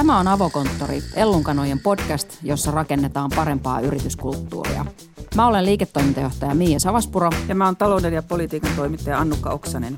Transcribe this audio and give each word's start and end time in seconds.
Tämä 0.00 0.18
on 0.18 0.28
Avokonttori, 0.28 1.02
Ellunkanojen 1.14 1.80
podcast, 1.80 2.38
jossa 2.42 2.70
rakennetaan 2.70 3.30
parempaa 3.36 3.80
yrityskulttuuria. 3.80 4.86
Mä 5.34 5.46
olen 5.46 5.64
liiketoimintajohtaja 5.64 6.54
Miia 6.54 6.78
Savaspuro. 6.78 7.30
Ja 7.48 7.54
mä 7.54 7.64
oon 7.64 7.76
talouden 7.76 8.12
ja 8.12 8.22
politiikan 8.22 8.70
toimittaja 8.76 9.18
Annukka 9.18 9.50
Oksanen. 9.50 9.96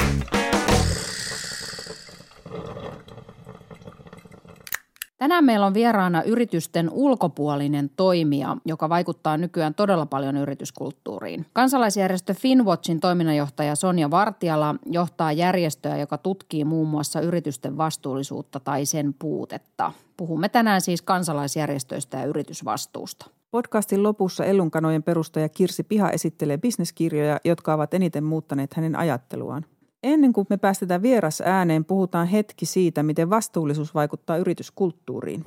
Tänään 5.23 5.45
meillä 5.45 5.66
on 5.66 5.75
vieraana 5.75 6.23
yritysten 6.23 6.91
ulkopuolinen 6.93 7.91
toimija, 7.96 8.57
joka 8.64 8.89
vaikuttaa 8.89 9.36
nykyään 9.36 9.75
todella 9.75 10.07
paljon 10.07 10.36
yrityskulttuuriin. 10.36 11.46
Kansalaisjärjestö 11.52 12.34
Finwatchin 12.34 13.00
toiminnanjohtaja 13.00 13.75
Sonja 13.75 14.11
Vartiala 14.11 14.75
johtaa 14.86 15.32
järjestöä, 15.32 15.96
joka 15.96 16.18
tutkii 16.18 16.64
muun 16.64 16.89
muassa 16.89 17.21
yritysten 17.21 17.76
vastuullisuutta 17.76 18.61
tai 18.61 18.86
sen 18.86 19.14
puutetta. 19.18 19.93
Puhumme 20.17 20.48
tänään 20.48 20.81
siis 20.81 21.03
kansalaisjärjestöistä 21.03 22.18
ja 22.18 22.25
yritysvastuusta. 22.25 23.26
Podcastin 23.50 24.03
lopussa 24.03 24.45
Ellunkanojen 24.45 25.03
perustaja 25.03 25.48
Kirsi 25.48 25.82
Piha 25.82 26.11
esittelee 26.11 26.59
bisneskirjoja, 26.59 27.40
jotka 27.45 27.75
ovat 27.75 27.95
eniten 27.95 28.25
muuttaneet 28.25 28.75
hänen 28.75 28.96
ajatteluaan. 28.96 29.64
Ennen 30.02 30.32
kuin 30.32 30.46
me 30.50 30.56
päästetään 30.56 31.02
vieras 31.02 31.40
ääneen, 31.40 31.84
puhutaan 31.84 32.27
hetki 32.27 32.66
siitä, 32.66 33.02
miten 33.02 33.30
vastuullisuus 33.30 33.94
vaikuttaa 33.94 34.36
yrityskulttuuriin. 34.36 35.44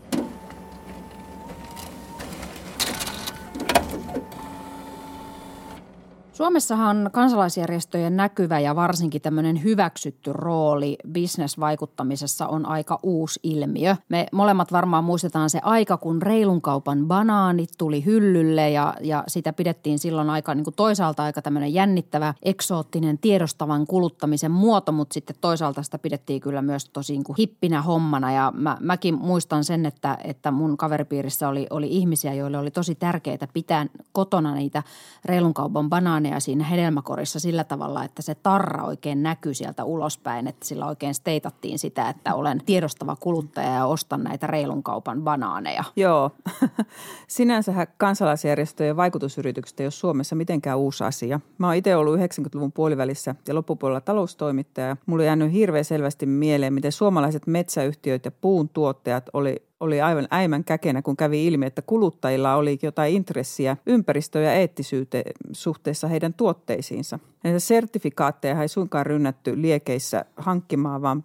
Suomessahan 6.36 7.10
kansalaisjärjestöjen 7.14 8.18
näkyvä 8.18 8.60
ja 8.60 8.76
varsinkin 8.76 9.22
tämmöinen 9.22 9.64
hyväksytty 9.64 10.34
rooli 10.34 10.98
bisnesvaikuttamisessa 11.12 12.48
on 12.48 12.66
aika 12.66 13.00
uusi 13.04 13.40
ilmiö. 13.44 13.96
Me 14.10 14.26
molemmat 14.32 14.72
varmaan 14.72 15.04
muistetaan 15.04 15.50
se 15.50 15.60
aika, 15.64 15.98
kun 15.98 16.22
reilun 16.22 16.62
kaupan 16.62 17.06
banaanit 17.08 17.70
tuli 17.78 18.06
hyllylle 18.06 18.70
ja, 18.70 18.94
ja 19.02 19.24
sitä 19.28 19.54
pidettiin 19.54 20.00
silloin 20.00 20.30
aika 20.30 20.56
niin 20.56 20.64
kuin 20.64 20.74
toisaalta 20.76 21.24
aika 21.24 21.42
tämmöinen 21.42 21.74
jännittävä, 21.74 22.34
eksoottinen, 22.44 23.18
tiedostavan 23.18 23.88
kuluttamisen 23.88 24.52
muoto, 24.52 24.92
mutta 24.92 25.14
sitten 25.14 25.36
toisaalta 25.42 25.84
sitä 25.84 26.00
pidettiin 26.00 26.42
kyllä 26.42 26.62
myös 26.62 26.90
tosi 26.90 27.14
niin 27.14 27.24
kuin 27.24 27.36
hippinä 27.40 27.82
hommana 27.82 28.32
ja 28.32 28.54
mä, 28.56 28.78
mäkin 28.80 29.16
muistan 29.20 29.64
sen, 29.64 29.86
että, 29.86 30.18
että 30.24 30.52
mun 30.52 30.78
kaveripiirissä 30.78 31.48
oli, 31.48 31.68
oli 31.70 31.88
ihmisiä, 31.90 32.34
joille 32.34 32.58
oli 32.58 32.72
tosi 32.72 32.96
tärkeää 32.96 33.48
pitää 33.54 33.86
kotona 34.12 34.56
niitä 34.56 34.84
reilun 35.26 35.54
kaupan 35.54 35.90
banaaneja 35.90 36.25
banaania 36.26 36.40
siinä 36.40 36.64
hedelmäkorissa 36.64 37.40
sillä 37.40 37.64
tavalla, 37.64 38.04
että 38.04 38.22
se 38.22 38.36
tarra 38.36 38.84
oikein 38.84 39.24
näkyy 39.24 39.54
sieltä 39.54 39.84
ulospäin, 39.84 40.48
että 40.48 40.66
sillä 40.66 40.88
oikein 40.88 41.14
steitattiin 41.14 41.80
sitä, 41.80 42.10
että 42.10 42.36
olen 42.36 42.62
tiedostava 42.66 43.16
kuluttaja 43.16 43.74
ja 43.74 43.86
ostan 43.86 44.24
näitä 44.24 44.48
reilun 44.48 44.84
kaupan 44.84 45.22
banaaneja. 45.22 45.84
Joo, 45.96 46.32
sinänsähän 47.28 47.88
kansalaisjärjestöjen 47.98 48.98
vaikutusyritykset 48.98 49.80
ei 49.80 49.86
ole 49.86 49.92
Suomessa 49.92 50.36
mitenkään 50.36 50.78
uusi 50.78 51.04
asia. 51.04 51.40
Mä 51.58 51.68
oon 51.68 51.76
itse 51.76 51.96
ollut 51.96 52.20
90-luvun 52.20 52.72
puolivälissä 52.72 53.36
ja 53.48 53.56
loppupuolella 53.56 54.02
taloustoimittaja. 54.02 54.98
Mulla 55.06 55.22
on 55.22 55.26
jäänyt 55.26 55.52
hirveän 55.52 55.86
selvästi 55.86 56.26
mieleen, 56.26 56.74
miten 56.74 56.92
suomalaiset 56.92 57.48
metsäyhtiöt 57.48 58.26
ja 58.26 58.32
puun 58.32 58.70
tuottajat 58.70 59.30
oli 59.34 59.66
oli 59.80 60.02
aivan 60.02 60.28
äimän 60.32 60.64
käkenä, 60.64 61.02
kun 61.02 61.18
kävi 61.18 61.48
ilmi, 61.48 61.66
että 61.66 61.82
kuluttajilla 61.82 62.56
oli 62.56 62.80
jotain 62.82 63.14
intressiä 63.14 63.78
ympäristö- 63.86 64.42
ja 64.42 64.54
eettisyyteen 64.54 65.32
suhteessa 65.52 66.08
heidän 66.08 66.34
tuotteisiinsa. 66.34 67.20
Näitä 67.46 67.60
sertifikaatteja 67.60 68.62
ei 68.62 68.68
suinkaan 68.68 69.06
rynnätty 69.06 69.62
liekeissä 69.62 70.26
hankkimaan, 70.38 71.02
vaan 71.02 71.24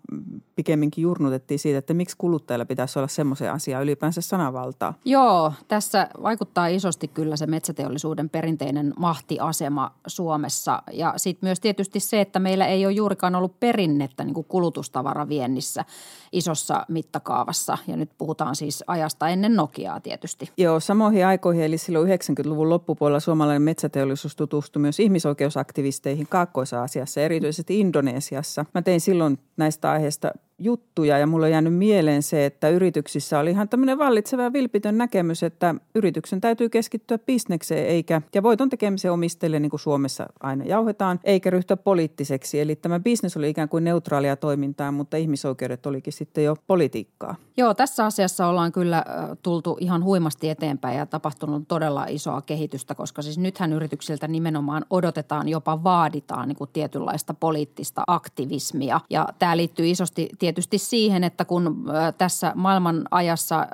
pikemminkin 0.57 1.03
jurnutettiin 1.03 1.59
siitä, 1.59 1.79
että 1.79 1.95
miksi 1.95 2.17
kuluttajilla 2.19 2.65
pitäisi 2.65 2.99
olla 2.99 3.09
semmoisen 3.09 3.53
asian 3.53 3.83
ylipäänsä 3.83 4.21
sanavaltaa. 4.21 4.95
Joo, 5.05 5.53
tässä 5.69 6.09
vaikuttaa 6.23 6.67
isosti 6.67 7.09
kyllä 7.09 7.37
se 7.37 7.47
metsäteollisuuden 7.47 8.31
perinteinen 8.31 8.93
mahtiasema 8.99 9.95
Suomessa. 10.07 10.83
Ja 10.93 11.15
sitten 11.17 11.47
myös 11.47 11.61
tietysti 11.61 12.01
se, 12.01 12.21
että 12.21 12.39
meillä 12.39 12.67
ei 12.67 12.87
ole 12.87 12.93
juurikaan 12.93 13.35
ollut 13.35 13.61
perinnettä 13.61 14.25
niin 14.25 14.45
kulutustavaraviennissä 14.49 15.85
isossa 16.33 16.87
mittakaavassa. 16.89 17.79
Ja 17.87 17.97
nyt 17.97 18.11
puhutaan 18.19 18.57
siis 18.57 18.85
ajasta 18.87 19.29
ennen 19.29 19.57
Nokiaa 19.57 20.01
tietysti. 20.01 20.51
Joo, 20.57 20.81
samoihin 20.81 21.27
aikoihin 21.27 21.65
eli 21.65 21.79
silloin 21.79 22.09
90-luvun 22.09 22.69
loppupuolella 22.69 23.21
suomalainen 23.21 23.63
metsäteollisuus 23.63 24.37
tutustui 24.37 24.81
myös 24.81 25.01
ihmisoikeusaktivisteihin 25.01 26.10
Kaakkois-Aasiassa, 26.29 27.21
erityisesti 27.21 27.81
Indonesiassa. 27.81 28.65
Mä 28.75 28.83
tein 28.83 29.01
silloin 29.01 29.39
näistä 29.57 29.91
aiheista 29.91 30.31
juttuja 30.61 31.19
ja 31.19 31.27
mulla 31.27 31.47
on 31.47 31.53
jäänyt 31.53 31.75
mieleen 31.75 32.23
se, 32.23 32.47
että 32.47 32.69
yrityksissä 32.69 33.39
oli 33.39 33.51
ihan 33.51 33.69
tämmöinen 33.69 33.99
vallitseva 33.99 34.53
vilpitön 34.53 34.99
näkemys, 34.99 35.43
että 35.43 35.75
yrityksen 35.95 36.41
täytyy 36.41 36.69
keskittyä 36.69 37.19
bisnekseen 37.19 37.87
eikä, 37.87 38.23
ja 38.35 38.43
voiton 38.43 38.69
tekemisen 38.69 39.13
omistajille 39.13 39.61
niin 39.61 39.71
kuin 39.71 39.81
Suomessa 39.81 40.27
aina 40.41 40.65
jauhetaan, 40.65 41.21
eikä 41.25 41.51
ryhtyä 41.51 41.77
poliittiseksi. 41.77 42.61
Eli 42.61 42.77
tämä 42.77 43.01
bisnes 43.01 43.37
oli 43.37 43.51
ikään 43.51 43.69
kuin 43.69 43.85
neutraalia 43.85 44.37
toimintaa, 44.37 44.93
mutta 44.93 45.17
ihmisoikeudet 45.17 45.87
olikin 45.87 46.13
sitten 46.13 46.45
jo 46.45 46.57
politiikkaa. 46.67 47.35
Joo, 47.57 47.75
tässä 47.75 48.05
asiassa 48.05 48.47
ollaan 48.47 48.73
kyllä 48.73 49.05
tultu 49.43 49.77
ihan 49.81 50.05
huimasti 50.05 50.49
eteenpäin 50.49 50.99
ja 50.99 51.07
tapahtunut 51.07 51.69
todella 51.69 52.07
isoa 52.09 52.43
kehitystä, 52.43 52.95
koska 52.95 53.23
siis 53.23 53.39
nythän 53.39 53.73
yrityksiltä 53.73 54.29
nimenomaan 54.29 54.85
odotetaan, 54.91 55.49
jopa 55.49 55.85
vaaditaan 55.85 56.49
niin 56.49 56.57
kuin 56.57 56.71
tietynlaista 56.73 57.35
poliittista 57.35 58.03
aktivismia. 58.07 59.01
Ja 59.11 59.29
tämä 59.39 59.57
liittyy 59.57 59.91
isosti 59.91 60.29
tietysti 60.53 60.79
siihen, 60.79 61.25
että 61.25 61.45
kun 61.45 61.85
tässä 62.19 62.53
maailman 62.55 63.03
ajassa 63.11 63.67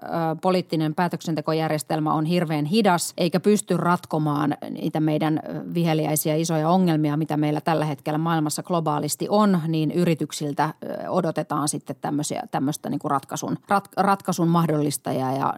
poliittinen 0.43 0.95
päätöksentekojärjestelmä 0.95 2.13
on 2.13 2.25
hirveän 2.25 2.65
hidas 2.65 3.15
eikä 3.17 3.41
pysty 3.41 3.77
ratkomaan 3.77 4.57
niitä 4.71 5.01
meidän 5.01 5.41
viheliäisiä 5.75 6.35
isoja 6.35 6.69
ongelmia, 6.69 7.17
mitä 7.17 7.37
meillä 7.37 7.61
tällä 7.61 7.85
hetkellä 7.85 8.19
maailmassa 8.19 8.63
globaalisti 8.63 9.27
on, 9.29 9.61
niin 9.69 9.91
yrityksiltä 9.91 10.75
odotetaan 11.09 11.69
sitten 11.69 11.97
tämmöisiä, 12.01 12.43
tämmöistä 12.51 12.91
niin 12.91 12.99
kuin 12.99 13.11
ratkaisun, 13.11 13.59
rat, 13.69 13.89
ratkaisun 13.97 14.49
mahdollistajaa 14.49 15.33
ja 15.33 15.55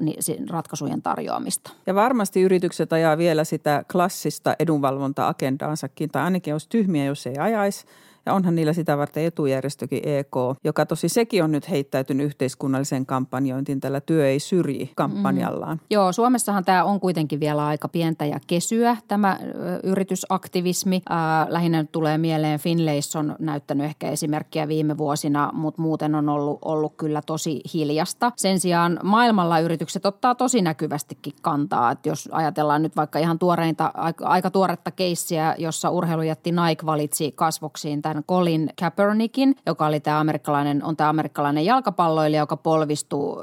ratkaisujen 0.51 1.03
tarjoamista. 1.03 1.71
Ja 1.87 1.95
varmasti 1.95 2.43
yritykset 2.43 2.93
ajaa 2.93 3.19
vielä 3.19 3.45
sitä 3.45 3.85
klassista 3.93 4.57
edunvalvonta-agendaansakin, 4.59 6.11
tai 6.11 6.23
ainakin 6.23 6.55
olisi 6.55 6.69
tyhmiä, 6.69 7.05
jos 7.05 7.27
ei 7.27 7.39
ajaisi– 7.39 7.87
ja 8.29 8.35
onhan 8.35 8.55
niillä 8.55 8.73
sitä 8.73 8.99
varten 8.99 9.25
etujärjestökin 9.25 10.01
EK, 10.09 10.37
joka 10.65 10.87
tosi 10.87 11.09
sekin 11.09 11.45
on 11.45 11.53
nyt 11.53 11.71
heittäytynyt 11.71 12.27
yhteiskunnalliseen 12.27 13.07
kampanjointiin 13.07 13.81
tällä 13.81 14.01
työ 14.01 14.29
ei 14.29 14.41
syrji 14.41 14.93
kampanjallaan. 14.97 15.77
Mm. 15.77 15.87
Joo, 15.91 16.13
Suomessahan 16.13 16.65
tämä 16.65 16.85
on 16.85 17.01
kuitenkin 17.01 17.41
vielä 17.41 17.67
aika 17.67 17.89
pientä 17.89 18.25
ja 18.25 18.39
kesyä 18.47 18.97
tämä 19.09 19.39
yritysaktivismi. 19.83 21.03
Äh, 21.11 21.17
lähinnä 21.49 21.85
tulee 21.93 22.19
mieleen 22.19 22.61
Finlays 22.61 23.17
on 23.17 23.37
näyttänyt 23.39 23.87
ehkä 23.87 24.11
esimerkkiä 24.11 24.69
viime 24.69 24.99
vuosina, 24.99 25.51
mutta 25.55 25.83
muuten 25.83 26.15
on 26.15 26.29
ollut, 26.29 26.59
ollut 26.65 26.95
kyllä 26.97 27.23
tosi 27.27 27.61
hiljasta. 27.75 28.33
Sen 28.37 28.61
sijaan 28.61 29.01
maailmalla 29.03 29.61
yritykset 29.61 30.07
ottaa 30.07 30.35
tosi 30.35 30.63
näkyvästikin 30.63 31.33
kantaa, 31.43 31.91
että 31.91 32.09
jos 32.09 32.29
ajatellaan 32.33 32.83
nyt 32.83 32.97
vaikka 32.97 33.19
ihan 33.19 33.39
tuoreinta, 33.39 33.91
aika, 33.95 34.27
aika 34.27 34.51
tuoretta 34.51 34.91
keissiä, 34.91 35.55
jossa 35.59 35.91
urheilujätti 35.91 36.53
Nike 36.53 36.87
valitsi 36.87 37.33
kasvoksiin 37.33 38.03
tämän 38.03 38.18
Colin 38.29 38.71
Kaepernickin, 38.81 39.57
joka 39.67 39.87
oli 39.87 40.01
tämä 40.01 40.21
amerikkalainen, 40.21 40.85
on 40.85 40.97
tämä 40.97 41.11
amerikkalainen 41.11 41.65
jalkapalloilija, 41.65 42.43
joka 42.43 42.57
polvistuu, 42.57 43.43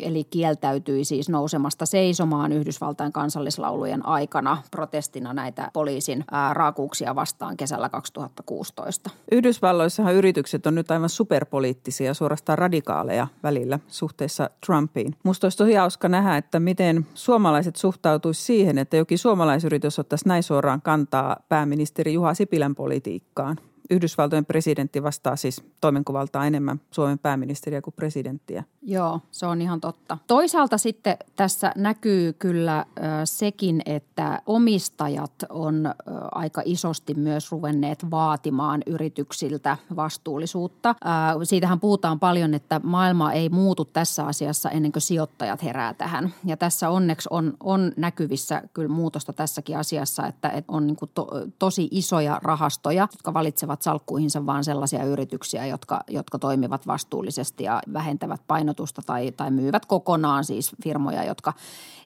eli 0.00 0.24
kieltäytyi 0.24 1.04
siis 1.04 1.28
nousemasta 1.28 1.86
seisomaan 1.86 2.52
Yhdysvaltain 2.52 3.12
kansallislaulujen 3.12 4.06
aikana 4.06 4.62
protestina 4.70 5.32
näitä 5.32 5.70
poliisin 5.72 6.24
raakuuksia 6.52 7.14
vastaan 7.14 7.56
kesällä 7.56 7.88
2016. 7.88 9.10
Yhdysvalloissahan 9.32 10.14
yritykset 10.14 10.66
on 10.66 10.74
nyt 10.74 10.90
aivan 10.90 11.08
superpoliittisia, 11.08 12.14
suorastaan 12.14 12.58
radikaaleja 12.58 13.26
välillä 13.42 13.78
suhteessa 13.88 14.50
Trumpiin. 14.66 15.14
Musta 15.22 15.46
olisi 15.46 15.58
tosi 15.58 15.74
hauska 15.74 16.08
nähdä, 16.08 16.36
että 16.36 16.60
miten 16.60 17.06
suomalaiset 17.14 17.76
suhtautuisi 17.76 18.44
siihen, 18.44 18.78
että 18.78 18.96
jokin 18.96 19.18
suomalaisyritys 19.18 19.98
ottaisi 19.98 20.28
näin 20.28 20.42
suoraan 20.42 20.82
kantaa 20.82 21.36
pääministeri 21.48 22.12
Juha 22.12 22.34
Sipilän 22.34 22.74
politiikkaan. 22.74 23.56
Yhdysvaltojen 23.90 24.46
presidentti 24.46 25.02
vastaa 25.02 25.36
siis 25.36 25.62
toimenkuvaltaa 25.80 26.46
enemmän 26.46 26.80
Suomen 26.90 27.18
pääministeriä 27.18 27.82
kuin 27.82 27.94
presidenttiä. 27.94 28.64
Joo, 28.82 29.20
se 29.30 29.46
on 29.46 29.62
ihan 29.62 29.80
totta. 29.80 30.18
Toisaalta 30.26 30.78
sitten 30.78 31.16
tässä 31.36 31.72
näkyy 31.76 32.32
kyllä 32.32 32.78
äh, 32.78 32.86
sekin, 33.24 33.82
että 33.86 34.42
omistajat 34.46 35.32
on 35.48 35.86
äh, 35.86 35.92
aika 36.32 36.62
isosti 36.64 37.14
myös 37.14 37.52
ruvenneet 37.52 38.10
vaatimaan 38.10 38.82
yrityksiltä 38.86 39.76
vastuullisuutta. 39.96 40.88
Äh, 40.88 40.94
siitähän 41.42 41.80
puhutaan 41.80 42.20
paljon, 42.20 42.54
että 42.54 42.80
maailma 42.84 43.32
ei 43.32 43.48
muutu 43.48 43.84
tässä 43.84 44.26
asiassa 44.26 44.70
ennen 44.70 44.92
kuin 44.92 45.02
sijoittajat 45.02 45.62
herää 45.62 45.94
tähän. 45.94 46.34
Ja 46.44 46.56
tässä 46.56 46.90
onneksi 46.90 47.28
on, 47.32 47.54
on 47.60 47.92
näkyvissä 47.96 48.62
kyllä 48.74 48.88
muutosta 48.88 49.32
tässäkin 49.32 49.78
asiassa, 49.78 50.26
että, 50.26 50.48
että 50.48 50.72
on 50.72 50.86
niin 50.86 50.96
to, 51.14 51.26
tosi 51.58 51.88
isoja 51.90 52.40
rahastoja, 52.42 53.08
jotka 53.12 53.34
valitsevat 53.34 53.75
ottavat 53.76 53.82
salkkuihinsa 53.82 54.46
vaan 54.46 54.64
sellaisia 54.64 55.04
yrityksiä, 55.04 55.66
jotka, 55.66 56.00
jotka 56.08 56.38
toimivat 56.38 56.86
vastuullisesti 56.86 57.64
ja 57.64 57.82
vähentävät 57.92 58.40
painotusta 58.46 59.02
tai, 59.06 59.32
tai 59.32 59.50
myyvät 59.50 59.86
kokonaan 59.86 60.44
siis 60.44 60.72
firmoja, 60.82 61.24
jotka 61.24 61.52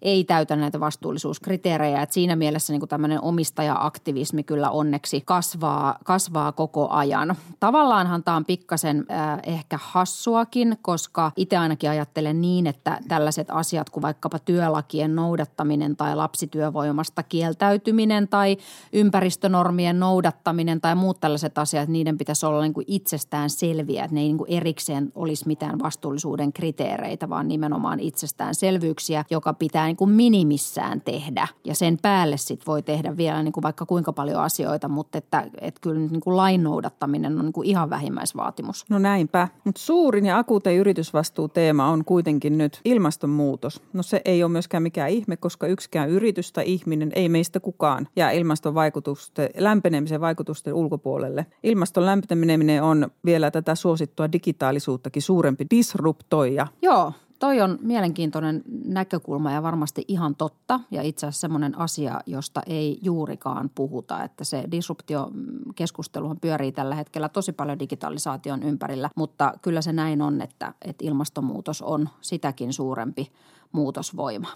ei 0.03 0.25
täytä 0.25 0.57
näitä 0.57 0.81
vastuullisuuskriteerejä. 0.81 2.03
Et 2.03 2.13
siinä 2.13 2.37
mielessä 2.37 2.73
niin 2.73 2.89
tämmöinen 2.89 3.21
omistaja-aktivismi 3.23 4.43
kyllä 4.43 4.71
onneksi 4.71 5.21
kasvaa, 5.21 5.99
kasvaa 6.05 6.53
koko 6.53 6.89
ajan. 6.89 7.37
Tavallaanhan 7.61 8.25
tämä 8.25 8.37
on 8.37 8.45
pikkasen 8.45 9.07
äh, 9.11 9.41
ehkä 9.43 9.79
hassuakin, 9.83 10.79
koska 10.83 11.33
itse 11.37 11.57
ainakin 11.57 11.91
ajattelen 11.91 12.41
niin, 12.41 12.67
että 12.67 12.99
tällaiset 13.09 13.49
asiat 13.51 13.91
kuin 13.91 14.03
vaikkapa 14.03 14.39
työlakien 14.39 15.17
noudattaminen 15.17 15.97
tai 15.97 16.17
lapsityövoimasta 16.17 17.23
kieltäytyminen 17.23 18.29
tai 18.29 18.57
ympäristönormien 18.93 20.01
noudattaminen 20.01 20.81
tai 20.81 20.95
muut 20.95 21.21
tällaiset 21.21 21.59
asiat, 21.61 21.89
niiden 21.89 22.19
pitäisi 22.19 22.47
olla 22.47 22.63
niin 22.63 22.75
kuin 22.75 22.85
itsestään 22.89 23.51
selviä, 23.51 24.05
että 24.05 24.15
ne 24.15 24.21
ei 24.21 24.27
niin 24.27 24.39
kuin 24.39 24.51
erikseen 24.51 25.13
olisi 25.15 25.47
mitään 25.47 25.79
vastuullisuuden 25.79 26.53
kriteereitä, 26.53 27.29
vaan 27.29 27.49
nimenomaan 27.49 28.01
itsestäänselvyyksiä, 28.01 29.25
joka 29.31 29.55
pitää 29.55 29.87
niin 29.87 29.97
kuin 29.97 30.11
minimissään 30.11 31.01
tehdä. 31.01 31.49
Ja 31.65 31.75
sen 31.75 31.99
päälle 32.03 32.37
sitten 32.37 32.67
voi 32.67 32.83
tehdä 32.83 33.17
vielä 33.17 33.43
niin 33.43 33.53
kuin 33.53 33.63
vaikka 33.63 33.87
kuinka 33.87 34.13
paljon 34.13 34.43
asioita, 34.43 34.89
mutta 34.89 35.19
että, 35.19 35.47
että 35.61 35.81
kyllä 35.81 36.01
niin 36.01 36.21
kuin 36.21 36.37
lain 36.37 36.63
noudattaminen 36.63 37.39
on 37.39 37.45
niin 37.45 37.53
kuin 37.53 37.69
ihan 37.69 37.91
vähimmäisvaatimus. 37.91 38.85
No 38.89 38.99
näinpä. 38.99 39.49
Mutta 39.65 39.81
suurin 39.81 40.27
ja 40.27 40.39
akuutein 40.39 40.81
yritysvastuuteema 40.81 41.89
on 41.89 42.05
kuitenkin 42.05 42.59
nyt 42.59 42.81
ilmastonmuutos. 42.85 43.83
No 43.93 44.03
se 44.03 44.23
ei 44.25 44.43
ole 44.43 44.53
myöskään 44.53 44.83
mikään 44.83 45.11
ihme, 45.11 45.37
koska 45.37 45.67
yksikään 45.67 46.09
yritys 46.09 46.53
tai 46.53 46.65
ihminen, 46.67 47.13
ei 47.15 47.29
meistä 47.29 47.61
kukaan, 47.61 48.09
jää 48.17 48.31
ilmaston 48.31 48.75
vaikutusten, 48.75 49.49
lämpenemisen 49.59 50.21
vaikutusten 50.21 50.75
ulkopuolelle. 50.75 51.47
Ilmaston 51.63 52.07
lämpeneminen 52.07 52.83
on 52.83 53.11
vielä 53.25 53.51
tätä 53.51 53.75
suosittua 53.75 54.33
digitaalisuuttakin 54.33 55.23
suurempi 55.23 55.67
disruptoija. 55.71 56.67
Joo, 56.83 57.13
Toi 57.41 57.61
on 57.61 57.79
mielenkiintoinen 57.83 58.63
näkökulma 58.85 59.53
ja 59.53 59.63
varmasti 59.63 60.05
ihan 60.09 60.37
totta 60.37 60.81
ja 60.91 61.03
itse 61.03 61.27
asiassa 61.27 61.41
semmoinen 61.41 61.79
asia, 61.79 62.21
josta 62.27 62.63
ei 62.67 62.99
juurikaan 63.03 63.71
puhuta, 63.75 64.25
että 64.25 64.45
se 64.45 64.65
disruptiokeskusteluhan 64.71 66.41
pyörii 66.41 66.73
tällä 66.73 66.95
hetkellä 66.95 67.29
tosi 67.29 67.53
paljon 67.53 67.79
digitalisaation 67.79 68.63
ympärillä, 68.63 69.11
mutta 69.17 69.53
kyllä 69.63 69.83
se 69.83 69.93
näin 69.93 70.23
on, 70.23 70.43
että, 70.43 70.75
että 70.83 71.05
ilmastonmuutos 71.05 71.83
on 71.83 72.09
sitäkin 72.21 72.73
suurempi 72.73 73.33
muutosvoima. 73.73 74.49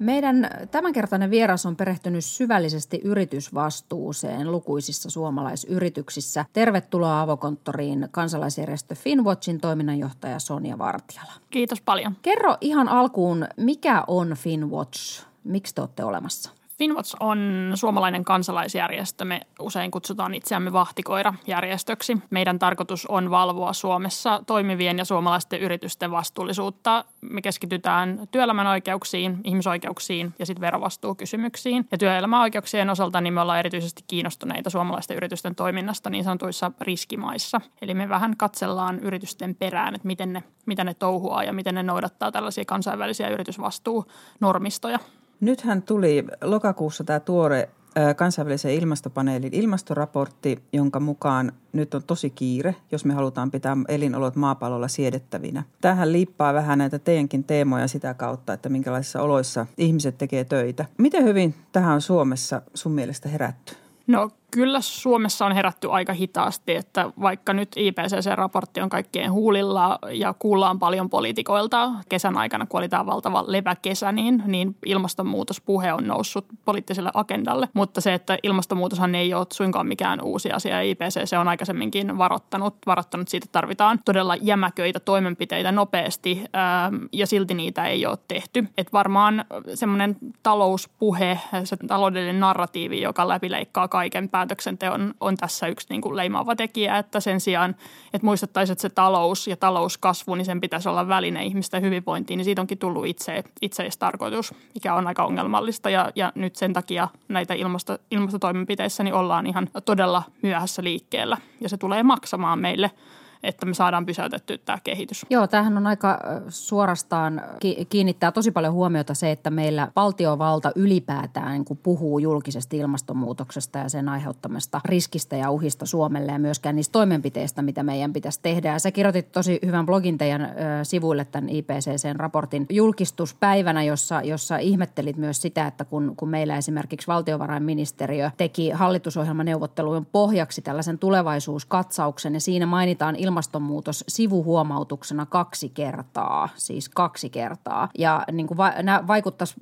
Meidän 0.00 0.50
tämänkertainen 0.70 1.30
vieras 1.30 1.66
on 1.66 1.76
perehtynyt 1.76 2.24
syvällisesti 2.24 3.00
yritysvastuuseen 3.04 4.52
lukuisissa 4.52 5.10
suomalaisyrityksissä. 5.10 6.44
Tervetuloa 6.52 7.20
avokonttoriin 7.20 8.08
kansalaisjärjestö 8.10 8.94
Finwatchin 8.94 9.60
toiminnanjohtaja 9.60 10.38
Sonja 10.38 10.78
Vartiala. 10.78 11.32
Kiitos 11.50 11.80
paljon. 11.80 12.16
Kerro 12.22 12.56
ihan 12.60 12.88
alkuun, 12.88 13.46
mikä 13.56 14.04
on 14.06 14.36
Finwatch? 14.38 15.24
Miksi 15.44 15.74
te 15.74 15.80
olette 15.80 16.04
olemassa? 16.04 16.59
Finwatch 16.80 17.16
on 17.20 17.72
suomalainen 17.74 18.24
kansalaisjärjestö. 18.24 19.24
Me 19.24 19.40
usein 19.58 19.90
kutsutaan 19.90 20.34
itseämme 20.34 20.72
vahtikoirajärjestöksi. 20.72 22.18
Meidän 22.30 22.58
tarkoitus 22.58 23.06
on 23.06 23.30
valvoa 23.30 23.72
Suomessa 23.72 24.42
toimivien 24.46 24.98
ja 24.98 25.04
suomalaisten 25.04 25.60
yritysten 25.60 26.10
vastuullisuutta. 26.10 27.04
Me 27.20 27.42
keskitytään 27.42 28.28
työelämän 28.30 28.66
oikeuksiin, 28.66 29.40
ihmisoikeuksiin 29.44 30.34
ja 30.38 30.46
sitten 30.46 30.60
verovastuukysymyksiin. 30.60 31.88
Ja 31.92 31.98
työelämän 31.98 32.40
oikeuksien 32.40 32.90
osalta 32.90 33.20
niin 33.20 33.34
me 33.34 33.40
ollaan 33.40 33.58
erityisesti 33.58 34.04
kiinnostuneita 34.06 34.70
suomalaisten 34.70 35.16
yritysten 35.16 35.54
toiminnasta 35.54 36.10
niin 36.10 36.24
sanotuissa 36.24 36.72
riskimaissa. 36.80 37.60
Eli 37.82 37.94
me 37.94 38.08
vähän 38.08 38.36
katsellaan 38.36 39.00
yritysten 39.00 39.54
perään, 39.54 39.94
että 39.94 40.06
miten 40.06 40.32
ne, 40.32 40.42
mitä 40.66 40.84
ne 40.84 40.94
touhuaa 40.94 41.44
ja 41.44 41.52
miten 41.52 41.74
ne 41.74 41.82
noudattaa 41.82 42.32
tällaisia 42.32 42.64
kansainvälisiä 42.64 43.28
yritysvastuunormistoja. 43.28 44.98
Nythän 45.40 45.82
tuli 45.82 46.24
lokakuussa 46.44 47.04
tämä 47.04 47.20
tuore 47.20 47.68
kansainvälisen 48.16 48.72
ilmastopaneelin 48.72 49.54
ilmastoraportti, 49.54 50.62
jonka 50.72 51.00
mukaan 51.00 51.52
nyt 51.72 51.94
on 51.94 52.02
tosi 52.02 52.30
kiire, 52.30 52.76
jos 52.92 53.04
me 53.04 53.14
halutaan 53.14 53.50
pitää 53.50 53.76
elinolot 53.88 54.36
maapallolla 54.36 54.88
siedettävinä. 54.88 55.62
Tähän 55.80 56.12
liippaa 56.12 56.54
vähän 56.54 56.78
näitä 56.78 56.98
teidänkin 56.98 57.44
teemoja 57.44 57.88
sitä 57.88 58.14
kautta, 58.14 58.52
että 58.52 58.68
minkälaisissa 58.68 59.22
oloissa 59.22 59.66
ihmiset 59.78 60.18
tekee 60.18 60.44
töitä. 60.44 60.84
Miten 60.98 61.24
hyvin 61.24 61.54
tähän 61.72 61.94
on 61.94 62.00
Suomessa 62.00 62.62
sun 62.74 62.92
mielestä 62.92 63.28
herätty? 63.28 63.76
No 64.06 64.30
Kyllä 64.50 64.80
Suomessa 64.80 65.46
on 65.46 65.52
herätty 65.52 65.88
aika 65.90 66.12
hitaasti, 66.12 66.76
että 66.76 67.10
vaikka 67.20 67.52
nyt 67.52 67.68
IPCC-raportti 67.76 68.80
on 68.82 68.88
kaikkien 68.88 69.32
huulilla 69.32 69.98
ja 70.10 70.34
kuullaan 70.38 70.78
paljon 70.78 71.10
poliitikoilta 71.10 71.90
kesän 72.08 72.36
aikana, 72.36 72.66
kun 72.66 72.80
oli 72.80 72.88
tämä 72.88 73.06
valtava 73.06 73.44
leväkesä, 73.46 74.12
niin, 74.12 74.42
niin 74.46 74.76
ilmastonmuutospuhe 74.86 75.92
on 75.92 76.06
noussut 76.06 76.46
poliittiselle 76.64 77.10
agendalle. 77.14 77.68
Mutta 77.74 78.00
se, 78.00 78.14
että 78.14 78.38
ilmastonmuutoshan 78.42 79.14
ei 79.14 79.34
ole 79.34 79.46
suinkaan 79.52 79.86
mikään 79.86 80.20
uusi 80.22 80.52
asia. 80.52 80.80
IPCC 80.80 81.38
on 81.38 81.48
aikaisemminkin 81.48 82.18
varoittanut, 82.18 82.74
varoittanut 82.86 83.28
siitä, 83.28 83.44
että 83.44 83.52
tarvitaan 83.52 83.98
todella 84.04 84.36
jämäköitä 84.36 85.00
toimenpiteitä 85.00 85.72
nopeasti 85.72 86.44
ää, 86.52 86.92
ja 87.12 87.26
silti 87.26 87.54
niitä 87.54 87.86
ei 87.86 88.06
ole 88.06 88.18
tehty. 88.28 88.66
Et 88.78 88.92
varmaan 88.92 89.44
semmoinen 89.74 90.16
talouspuhe, 90.42 91.40
se 91.64 91.76
taloudellinen 91.76 92.40
narratiivi, 92.40 93.00
joka 93.00 93.28
läpileikkaa 93.28 93.88
kaiken 93.88 94.28
päätöksenteon 94.40 95.14
on 95.20 95.36
tässä 95.36 95.66
yksi 95.66 95.86
niin 95.90 96.00
kuin 96.00 96.16
leimaava 96.16 96.56
tekijä, 96.56 96.98
että 96.98 97.20
sen 97.20 97.40
sijaan, 97.40 97.76
että 98.14 98.26
muistettaisiin, 98.26 98.72
että 98.72 98.82
se 98.82 98.88
talous 98.88 99.46
ja 99.46 99.56
talouskasvu, 99.56 100.34
niin 100.34 100.44
sen 100.44 100.60
pitäisi 100.60 100.88
olla 100.88 101.08
väline 101.08 101.44
ihmisten 101.44 101.82
hyvinvointiin, 101.82 102.38
niin 102.38 102.44
siitä 102.44 102.60
onkin 102.60 102.78
tullut 102.78 103.06
itse, 103.06 103.44
itseistarkoitus, 103.62 104.54
mikä 104.74 104.94
on 104.94 105.06
aika 105.06 105.24
ongelmallista. 105.24 105.90
Ja, 105.90 106.10
ja 106.14 106.32
nyt 106.34 106.56
sen 106.56 106.72
takia 106.72 107.08
näitä 107.28 107.54
ilmasto, 107.54 107.98
ilmastotoimenpiteissä 108.10 109.02
niin 109.02 109.14
ollaan 109.14 109.46
ihan 109.46 109.68
todella 109.84 110.22
myöhässä 110.42 110.84
liikkeellä 110.84 111.36
ja 111.60 111.68
se 111.68 111.76
tulee 111.76 112.02
maksamaan 112.02 112.58
meille– 112.58 112.90
että 113.42 113.66
me 113.66 113.74
saadaan 113.74 114.06
pysäytettyä 114.06 114.58
tämä 114.58 114.78
kehitys. 114.84 115.26
Joo, 115.30 115.46
tämähän 115.46 115.76
on 115.76 115.86
aika 115.86 116.18
suorastaan 116.48 117.42
kiinnittää 117.88 118.32
tosi 118.32 118.50
paljon 118.50 118.72
huomiota 118.72 119.14
se, 119.14 119.30
että 119.30 119.50
meillä 119.50 119.88
valtiovalta 119.96 120.72
ylipäätään 120.74 121.52
niin 121.52 121.78
puhuu 121.82 122.18
julkisesti 122.18 122.78
ilmastonmuutoksesta 122.78 123.78
ja 123.78 123.88
sen 123.88 124.08
aiheuttamasta 124.08 124.80
riskistä 124.84 125.36
ja 125.36 125.50
uhista 125.50 125.86
Suomelle 125.86 126.32
ja 126.32 126.38
myöskään 126.38 126.76
niistä 126.76 126.92
toimenpiteistä, 126.92 127.62
mitä 127.62 127.82
meidän 127.82 128.12
pitäisi 128.12 128.40
tehdä. 128.42 128.72
Ja 128.72 128.78
sä 128.78 128.90
kirjoitit 128.90 129.32
tosi 129.32 129.58
hyvän 129.66 129.86
blogin 129.86 130.18
teidän 130.18 130.54
sivuille 130.82 131.24
tämän 131.24 131.48
IPCCn 131.48 132.16
raportin 132.16 132.66
julkistuspäivänä, 132.70 133.82
jossa, 133.82 134.22
jossa 134.22 134.56
ihmettelit 134.58 135.16
myös 135.16 135.42
sitä, 135.42 135.66
että 135.66 135.84
kun, 135.84 136.14
kun 136.16 136.28
meillä 136.28 136.56
esimerkiksi 136.56 137.06
valtiovarainministeriö 137.06 138.30
teki 138.36 138.70
hallitusohjelmaneuvottelujen 138.70 140.06
pohjaksi 140.06 140.62
tällaisen 140.62 140.98
tulevaisuuskatsauksen 140.98 142.34
ja 142.34 142.40
siinä 142.40 142.66
mainitaan 142.66 143.16
ilmastonmuutos 143.30 144.04
sivuhuomautuksena 144.08 145.26
kaksi 145.26 145.68
kertaa, 145.68 146.48
siis 146.56 146.88
kaksi 146.88 147.30
kertaa. 147.30 147.88
Ja 147.98 148.24
niin 148.32 148.46
kuin 148.46 148.58
va- 148.58 148.72
vaikuttaisi 149.06 149.54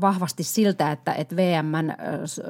vahvasti 0.00 0.42
siltä, 0.42 0.92
että, 0.92 1.12
että 1.12 1.36
VMn 1.36 1.92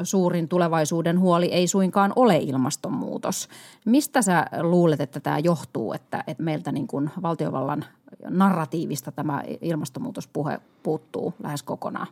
suurin 0.03 0.49
tulevaisuuden 0.49 1.21
huoli 1.21 1.47
ei 1.47 1.67
suinkaan 1.67 2.13
ole 2.17 2.37
ilmastonmuutos. 2.37 3.49
Mistä 3.85 4.23
sä 4.23 4.47
luulet, 4.61 5.01
että 5.01 5.21
tämä 5.21 5.39
johtuu, 5.39 5.93
että, 5.93 6.25
että 6.27 6.43
meiltä 6.43 6.73
niin 6.73 6.87
kuin 6.87 7.11
valtiovallan 7.23 7.85
narratiivista 8.29 9.13
tämä 9.13 9.43
ilmastonmuutospuhe 9.61 10.61
puuttuu 10.83 11.35
lähes 11.43 11.63
kokonaan? 11.63 12.07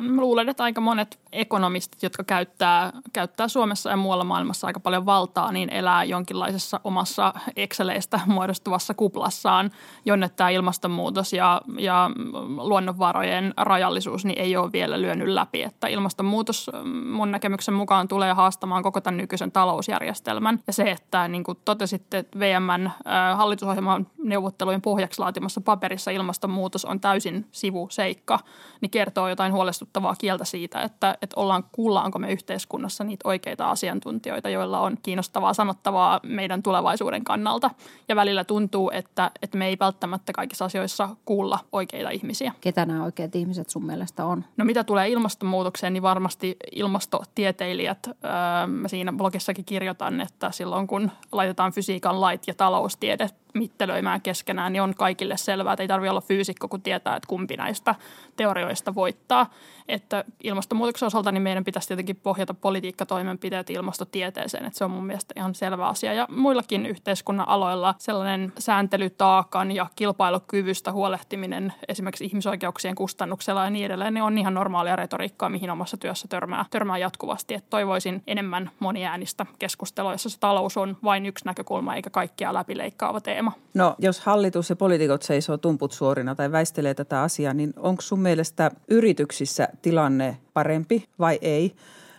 Mä 0.00 0.20
luulen, 0.20 0.48
että 0.48 0.64
aika 0.64 0.80
monet 0.80 1.18
ekonomistit, 1.32 2.02
jotka 2.02 2.24
käyttää, 2.24 2.92
käyttää 3.12 3.48
Suomessa 3.48 3.90
ja 3.90 3.96
muualla 3.96 4.24
maailmassa 4.24 4.66
aika 4.66 4.80
paljon 4.80 5.06
valtaa, 5.06 5.52
niin 5.52 5.70
elää 5.70 6.04
jonkinlaisessa 6.04 6.80
omassa 6.84 7.34
Exceleistä 7.56 8.20
muodostuvassa 8.26 8.94
kuplassaan, 8.94 9.70
jonne 10.04 10.28
tämä 10.28 10.50
ilmastonmuutos 10.50 11.32
ja, 11.32 11.60
ja 11.78 12.10
luonnonvarojen 12.56 13.54
rajallisuus 13.56 14.24
niin 14.24 14.38
ei 14.38 14.56
ole 14.56 14.72
vielä 14.72 15.00
lyönyt 15.00 15.28
läpi. 15.28 15.62
Että 15.62 15.86
ilmastonmuutos 15.86 16.70
mun 17.12 17.30
näkemyksen 17.30 17.74
mukaan 17.74 18.08
tulee 18.08 18.32
haastamaan 18.32 18.82
koko 18.82 19.00
tämän 19.00 19.16
nykyisen 19.16 19.52
talousjärjestelmän. 19.52 20.62
Ja 20.66 20.72
se, 20.72 20.90
että 20.90 21.28
niin 21.28 21.44
kuin 21.44 21.58
totesitte, 21.64 22.18
että 22.18 22.38
VMn 22.38 22.90
hallitusohjelman 23.34 24.06
neuvottelujen 24.24 24.82
pohjaksi 24.82 25.20
laatimassa 25.20 25.60
paperissa 25.60 26.10
ilmastonmuutos 26.10 26.84
on 26.84 27.00
täysin 27.00 27.46
sivuseikka, 27.52 28.38
niin 28.80 28.90
kertoo 28.90 29.28
jotain 29.28 29.52
huolestuttavaa 29.52 29.63
huolestuttavaa 29.64 30.14
kieltä 30.18 30.44
siitä, 30.44 30.80
että, 30.80 31.18
että 31.22 31.40
ollaan, 31.40 31.64
kuullaanko 31.72 32.18
me 32.18 32.32
yhteiskunnassa 32.32 33.04
niitä 33.04 33.28
oikeita 33.28 33.70
asiantuntijoita, 33.70 34.48
joilla 34.48 34.80
on 34.80 34.96
kiinnostavaa 35.02 35.54
sanottavaa 35.54 36.20
meidän 36.22 36.62
tulevaisuuden 36.62 37.24
kannalta. 37.24 37.70
Ja 38.08 38.16
välillä 38.16 38.44
tuntuu, 38.44 38.90
että, 38.94 39.30
että 39.42 39.58
me 39.58 39.66
ei 39.66 39.76
välttämättä 39.80 40.32
kaikissa 40.32 40.64
asioissa 40.64 41.16
kuulla 41.24 41.58
oikeita 41.72 42.10
ihmisiä. 42.10 42.52
Ketä 42.60 42.86
nämä 42.86 43.04
oikeat 43.04 43.34
ihmiset 43.34 43.70
sun 43.70 43.86
mielestä 43.86 44.24
on? 44.24 44.44
No 44.56 44.64
mitä 44.64 44.84
tulee 44.84 45.08
ilmastonmuutokseen, 45.08 45.92
niin 45.92 46.02
varmasti 46.02 46.56
ilmastotieteilijät, 46.72 48.06
öö, 48.06 48.66
mä 48.66 48.88
siinä 48.88 49.12
blogissakin 49.12 49.64
kirjoitan, 49.64 50.20
että 50.20 50.50
silloin 50.50 50.86
kun 50.86 51.10
laitetaan 51.32 51.72
fysiikan 51.72 52.20
lait 52.20 52.42
ja 52.46 52.54
taloustiede 52.54 53.28
mittelöimään 53.54 54.20
keskenään, 54.20 54.72
niin 54.72 54.82
on 54.82 54.94
kaikille 54.94 55.36
selvää, 55.36 55.72
että 55.72 55.82
ei 55.82 55.88
tarvitse 55.88 56.10
olla 56.10 56.20
fyysikko, 56.20 56.68
kun 56.68 56.82
tietää, 56.82 57.16
että 57.16 57.26
kumpi 57.26 57.56
näistä 57.56 57.94
teorioista 58.36 58.94
voittaa. 58.94 59.50
Että 59.88 60.24
ilmastonmuutoksen 60.42 61.06
osalta 61.06 61.32
niin 61.32 61.42
meidän 61.42 61.64
pitäisi 61.64 61.88
tietenkin 61.88 62.16
pohjata 62.16 62.54
politiikkatoimenpiteet 62.54 63.70
ilmastotieteeseen, 63.70 64.64
että 64.64 64.78
se 64.78 64.84
on 64.84 64.90
mun 64.90 65.06
mielestä 65.06 65.34
ihan 65.36 65.54
selvä 65.54 65.86
asia. 65.86 66.12
Ja 66.12 66.26
muillakin 66.30 66.86
yhteiskunnan 66.86 67.48
aloilla 67.48 67.94
sellainen 67.98 68.52
sääntelytaakan 68.58 69.72
ja 69.72 69.86
kilpailukyvystä 69.96 70.92
huolehtiminen 70.92 71.72
esimerkiksi 71.88 72.24
ihmisoikeuksien 72.24 72.94
kustannuksella 72.94 73.64
ja 73.64 73.70
niin 73.70 73.86
edelleen, 73.86 74.14
niin 74.14 74.24
on 74.24 74.38
ihan 74.38 74.54
normaalia 74.54 74.96
retoriikkaa, 74.96 75.48
mihin 75.48 75.70
omassa 75.70 75.96
työssä 75.96 76.28
törmää, 76.28 76.64
törmää 76.70 76.98
jatkuvasti. 76.98 77.54
Että 77.54 77.70
toivoisin 77.70 78.22
enemmän 78.26 78.70
moniäänistä 78.78 79.46
keskustelua, 79.58 80.12
jossa 80.12 80.30
se 80.30 80.40
talous 80.40 80.76
on 80.76 80.96
vain 81.04 81.26
yksi 81.26 81.44
näkökulma 81.44 81.94
eikä 81.94 82.10
kaikkia 82.10 82.54
läpileikkaava 82.54 83.20
teema. 83.20 83.43
No 83.74 83.94
jos 83.98 84.20
hallitus 84.20 84.70
ja 84.70 84.76
poliitikot 84.76 85.22
seisoo 85.22 85.56
tumput 85.56 85.92
suorina 85.92 86.34
tai 86.34 86.52
väistelee 86.52 86.94
tätä 86.94 87.22
asiaa, 87.22 87.54
niin 87.54 87.72
onko 87.76 88.02
sun 88.02 88.20
mielestä 88.20 88.70
yrityksissä 88.88 89.68
tilanne 89.82 90.36
parempi 90.52 91.08
vai 91.18 91.38
ei? 91.42 91.74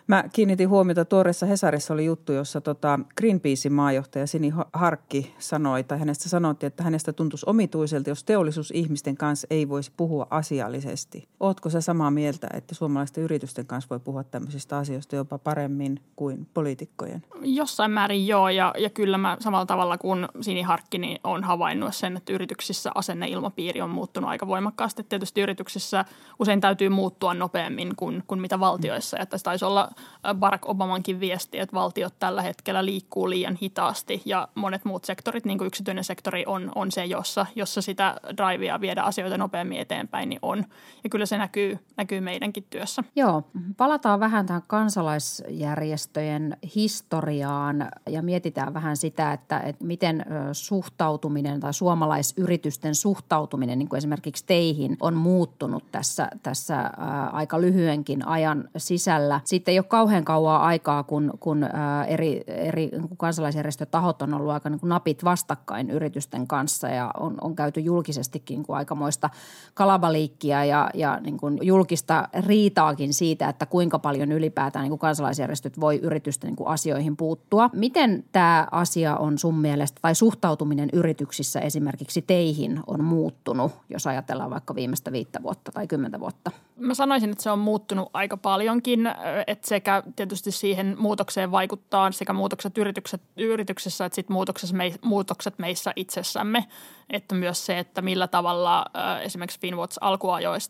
Mä 0.07 0.23
kiinnitin 0.33 0.69
huomiota, 0.69 1.05
tuoreessa 1.05 1.45
Hesarissa 1.45 1.93
oli 1.93 2.05
juttu, 2.05 2.33
jossa 2.33 2.61
tota 2.61 2.99
Greenpeacein 3.17 3.73
maajohtaja 3.73 4.27
Sini 4.27 4.53
Harkki 4.73 5.35
sanoi, 5.39 5.83
tai 5.83 5.99
hänestä 5.99 6.29
sanottiin, 6.29 6.67
että 6.67 6.83
hänestä 6.83 7.13
tuntuisi 7.13 7.45
omituiselta, 7.49 8.09
jos 8.09 8.23
teollisuus 8.23 8.71
ihmisten 8.71 9.17
kanssa 9.17 9.47
ei 9.49 9.69
voisi 9.69 9.91
puhua 9.97 10.27
asiallisesti. 10.29 11.27
Ootko 11.39 11.69
sä 11.69 11.81
samaa 11.81 12.11
mieltä, 12.11 12.47
että 12.53 12.75
suomalaisten 12.75 13.23
yritysten 13.23 13.65
kanssa 13.65 13.89
voi 13.89 13.99
puhua 13.99 14.23
tämmöisistä 14.23 14.77
asioista 14.77 15.15
jopa 15.15 15.37
paremmin 15.37 15.99
kuin 16.15 16.47
poliitikkojen? 16.53 17.23
Jossain 17.41 17.91
määrin 17.91 18.27
joo, 18.27 18.49
ja, 18.49 18.73
ja 18.77 18.89
kyllä 18.89 19.17
mä 19.17 19.37
samalla 19.39 19.65
tavalla 19.65 19.97
kuin 19.97 20.27
Sini 20.41 20.61
Harkki 20.61 20.97
niin 20.97 21.19
on 21.23 21.43
havainnut 21.43 21.95
sen, 21.95 22.17
että 22.17 22.33
yrityksissä 22.33 22.91
asenneilmapiiri 22.95 23.81
on 23.81 23.89
muuttunut 23.89 24.29
aika 24.29 24.47
voimakkaasti. 24.47 25.03
Tietysti 25.03 25.41
yrityksissä 25.41 26.05
usein 26.39 26.61
täytyy 26.61 26.89
muuttua 26.89 27.33
nopeammin 27.33 27.95
kuin, 27.95 28.23
kuin 28.27 28.41
mitä 28.41 28.59
valtioissa, 28.59 29.17
että 29.19 29.37
taisi 29.43 29.65
olla 29.65 29.94
Barack 30.33 30.69
Obamankin 30.69 31.19
viesti, 31.19 31.59
että 31.59 31.75
valtiot 31.75 32.13
tällä 32.19 32.41
hetkellä 32.41 32.85
liikkuu 32.85 33.29
liian 33.29 33.57
hitaasti 33.61 34.21
ja 34.25 34.47
monet 34.55 34.85
muut 34.85 35.05
sektorit, 35.05 35.45
niin 35.45 35.57
kuin 35.57 35.67
yksityinen 35.67 36.03
sektori 36.03 36.43
on, 36.47 36.71
on 36.75 36.91
se, 36.91 37.05
jossa, 37.05 37.45
jossa 37.55 37.81
sitä 37.81 38.15
drivea 38.37 38.81
viedä 38.81 39.01
asioita 39.01 39.37
nopeammin 39.37 39.79
eteenpäin, 39.79 40.29
niin 40.29 40.39
on. 40.41 40.65
Ja 41.03 41.09
kyllä 41.09 41.25
se 41.25 41.37
näkyy, 41.37 41.79
näkyy 41.97 42.21
meidänkin 42.21 42.65
työssä. 42.69 43.03
Joo, 43.15 43.43
palataan 43.77 44.19
vähän 44.19 44.45
tähän 44.45 44.63
kansalaisjärjestöjen 44.67 46.57
historiaan 46.75 47.91
ja 48.09 48.21
mietitään 48.21 48.73
vähän 48.73 48.97
sitä, 48.97 49.33
että, 49.33 49.59
että 49.59 49.85
miten 49.85 50.25
suhtautuminen 50.51 51.59
tai 51.59 51.73
suomalaisyritysten 51.73 52.95
suhtautuminen 52.95 53.79
niin 53.79 53.89
kuin 53.89 53.97
esimerkiksi 53.97 54.45
teihin 54.45 54.97
on 54.99 55.13
muuttunut 55.13 55.91
tässä, 55.91 56.29
tässä 56.43 56.75
ää, 56.77 57.29
aika 57.29 57.61
lyhyenkin 57.61 58.27
ajan 58.27 58.69
sisällä. 58.77 59.41
Sitten 59.43 59.75
jo 59.75 59.83
kauhean 59.87 60.25
kauan 60.25 60.61
aikaa, 60.61 61.03
kun, 61.03 61.33
kun 61.39 61.67
eri, 62.07 62.43
eri 62.47 62.91
kansalaisjärjestötahot 63.17 64.21
on 64.21 64.33
ollut 64.33 64.51
aika 64.51 64.69
niin 64.69 64.79
kuin 64.79 64.89
napit 64.89 65.23
vastakkain 65.23 65.89
yritysten 65.89 66.47
kanssa 66.47 66.87
ja 66.87 67.11
on, 67.19 67.37
on 67.41 67.55
käyty 67.55 67.79
julkisestikin 67.79 68.63
kuin 68.63 68.77
aikamoista 68.77 69.29
kalabaliikkia 69.73 70.65
ja, 70.65 70.89
ja 70.93 71.19
niin 71.19 71.37
kuin 71.37 71.59
julkista 71.61 72.29
riitaakin 72.47 73.13
siitä, 73.13 73.49
että 73.49 73.65
kuinka 73.65 73.99
paljon 73.99 74.31
ylipäätään 74.31 74.83
niin 74.83 74.89
kuin 74.89 74.99
kansalaisjärjestöt 74.99 75.79
voi 75.79 75.97
yritysten 75.97 76.47
niin 76.47 76.55
kuin 76.55 76.67
asioihin 76.67 77.17
puuttua. 77.17 77.69
Miten 77.73 78.23
tämä 78.31 78.67
asia 78.71 79.15
on 79.15 79.37
sun 79.37 79.55
mielestä 79.55 79.99
tai 80.01 80.15
suhtautuminen 80.15 80.89
yrityksissä 80.93 81.59
esimerkiksi 81.59 82.21
teihin 82.21 82.79
on 82.87 83.03
muuttunut, 83.03 83.71
jos 83.89 84.07
ajatellaan 84.07 84.49
vaikka 84.49 84.75
viimeistä 84.75 85.11
viittä 85.11 85.43
vuotta 85.43 85.71
tai 85.71 85.87
kymmentä 85.87 86.19
vuotta? 86.19 86.51
Mä 86.75 86.93
sanoisin, 86.93 87.29
että 87.29 87.43
se 87.43 87.51
on 87.51 87.59
muuttunut 87.59 88.09
aika 88.13 88.37
paljonkin, 88.37 89.09
että 89.47 89.67
sekä 89.75 90.03
tietysti 90.15 90.51
siihen 90.51 90.95
muutokseen 90.99 91.51
vaikuttaa 91.51 92.11
sekä 92.11 92.33
muutokset 92.33 92.77
yritykset, 92.77 93.21
yrityksessä 93.37 94.05
että 94.05 94.15
sitten 94.15 94.33
muutoksessa 94.33 94.75
muutokset 95.01 95.59
meissä 95.59 95.93
itsessämme. 95.95 96.65
Että 97.09 97.35
myös 97.35 97.65
se, 97.65 97.79
että 97.79 98.01
millä 98.01 98.27
tavalla 98.27 98.85
esimerkiksi 99.21 99.59
Finwatch 99.59 99.97